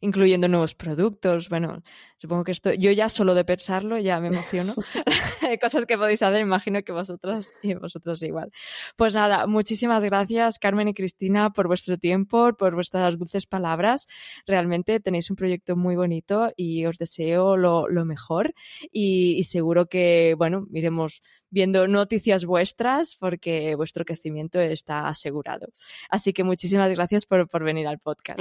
incluyendo 0.00 0.48
nuevos 0.48 0.74
productos. 0.74 1.48
Bueno, 1.48 1.82
supongo 2.16 2.44
que 2.44 2.52
esto, 2.52 2.72
yo 2.72 2.92
ya 2.92 3.08
solo 3.08 3.34
de 3.34 3.44
pensarlo 3.44 3.98
ya 3.98 4.20
me 4.20 4.28
emociono. 4.28 4.74
Cosas 5.60 5.86
que 5.86 5.98
podéis 5.98 6.22
hacer, 6.22 6.40
imagino 6.40 6.82
que 6.82 6.92
vosotras 6.92 7.52
y 7.62 7.74
vosotros 7.74 8.22
igual. 8.22 8.50
Pues 8.96 9.14
nada, 9.14 9.46
muchísimas 9.46 10.04
gracias, 10.04 10.58
Carmen 10.58 10.88
y 10.88 10.94
Cristina, 10.94 11.50
por 11.50 11.66
vuestro 11.66 11.98
tiempo, 11.98 12.52
por 12.54 12.74
vuestras 12.74 13.18
dulces 13.18 13.46
palabras. 13.46 14.06
Realmente 14.46 15.00
tenéis 15.00 15.30
un 15.30 15.36
proyecto 15.36 15.76
muy 15.76 15.96
bonito 15.96 16.52
y 16.56 16.86
os 16.86 16.98
deseo 16.98 17.56
lo, 17.56 17.88
lo 17.88 18.04
mejor. 18.04 18.54
Y, 18.92 19.36
y 19.38 19.44
seguro 19.44 19.86
que, 19.86 20.34
bueno, 20.38 20.66
miremos 20.70 21.23
viendo 21.50 21.86
noticias 21.86 22.44
vuestras 22.44 23.16
porque 23.16 23.74
vuestro 23.76 24.04
crecimiento 24.04 24.60
está 24.60 25.06
asegurado. 25.06 25.68
Así 26.10 26.32
que 26.32 26.44
muchísimas 26.44 26.90
gracias 26.90 27.26
por, 27.26 27.62
venir 27.62 27.86
al 27.86 27.98
podcast. 27.98 28.40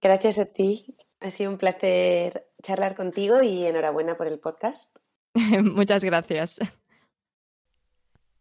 Gracias 0.00 0.38
a 0.38 0.46
ti. 0.46 0.96
Ha 1.20 1.30
sido 1.32 1.50
un 1.50 1.58
placer 1.58 2.46
charlar 2.62 2.94
contigo 2.94 3.42
y 3.42 3.66
enhorabuena 3.66 4.16
por 4.16 4.28
el 4.28 4.38
podcast. 4.38 4.96
Muchas 5.62 6.04
gracias. 6.04 6.58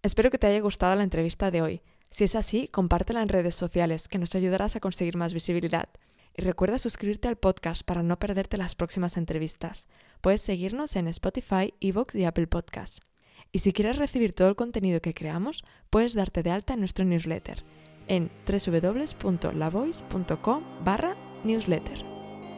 Espero 0.04 0.30
que 0.30 0.38
te 0.38 0.48
haya 0.48 0.60
gustado 0.60 0.96
la 0.96 1.04
entrevista 1.04 1.50
de 1.50 1.62
hoy. 1.62 1.82
Si 2.10 2.24
es 2.24 2.36
así, 2.36 2.68
compártela 2.68 3.22
en 3.22 3.30
redes 3.30 3.56
sociales, 3.56 4.08
que 4.08 4.20
nos 4.20 4.36
ayudarás 4.36 4.76
a 4.76 4.80
conseguir 4.80 5.18
más 5.18 5.34
visibilidad. 5.34 5.90
Y 6.36 6.44
recuerda 6.44 6.78
suscribirte 6.78 7.28
al 7.28 7.36
podcast 7.36 7.82
para 7.84 8.04
no 8.04 8.20
perderte 8.20 8.58
las 8.58 8.76
próximas 8.76 9.18
entrevistas. 9.18 9.88
Puedes 10.22 10.42
seguirnos 10.42 10.96
en 10.96 11.08
Spotify, 11.08 11.74
Evox 11.82 12.14
y 12.14 12.26
Apple 12.26 12.48
Podcasts. 12.48 13.07
Y 13.52 13.60
si 13.60 13.74
quieres 13.74 13.98
recibir 13.98 14.34
todo 14.34 14.50
el 14.50 14.56
contenido 14.56 15.02
que 15.02 15.14
creamos, 15.14 15.64
puedes 15.90 16.14
darte 16.14 16.44
de 16.44 16.52
alta 16.52 16.74
en 16.74 16.80
nuestro 16.80 17.06
newsletter 17.06 17.64
en 18.08 18.32
www.lavoice.com 18.48 20.64
barra 20.84 21.16
newsletter. 21.44 22.06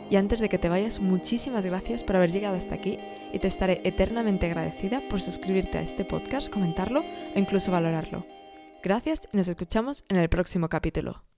Y 0.10 0.16
antes 0.16 0.40
de 0.40 0.50
que 0.50 0.58
te 0.58 0.70
vayas, 0.70 1.00
muchísimas 1.00 1.66
gracias 1.66 2.04
por 2.04 2.16
haber 2.16 2.32
llegado 2.32 2.56
hasta 2.56 2.76
aquí 2.76 2.98
y 3.32 3.40
te 3.40 3.48
estaré 3.48 3.82
eternamente 3.84 4.48
agradecida 4.48 5.08
por 5.08 5.22
suscribirte 5.22 5.78
a 5.78 5.82
este 5.82 6.04
podcast, 6.04 6.50
comentarlo 6.50 7.02
o 7.02 7.40
incluso 7.40 7.72
valorarlo. 7.72 8.26
Gracias 8.82 9.22
y 9.32 9.38
nos 9.38 9.48
escuchamos 9.48 10.04
en 10.10 10.18
el 10.18 10.30
próximo 10.30 10.70
capítulo. 10.70 11.29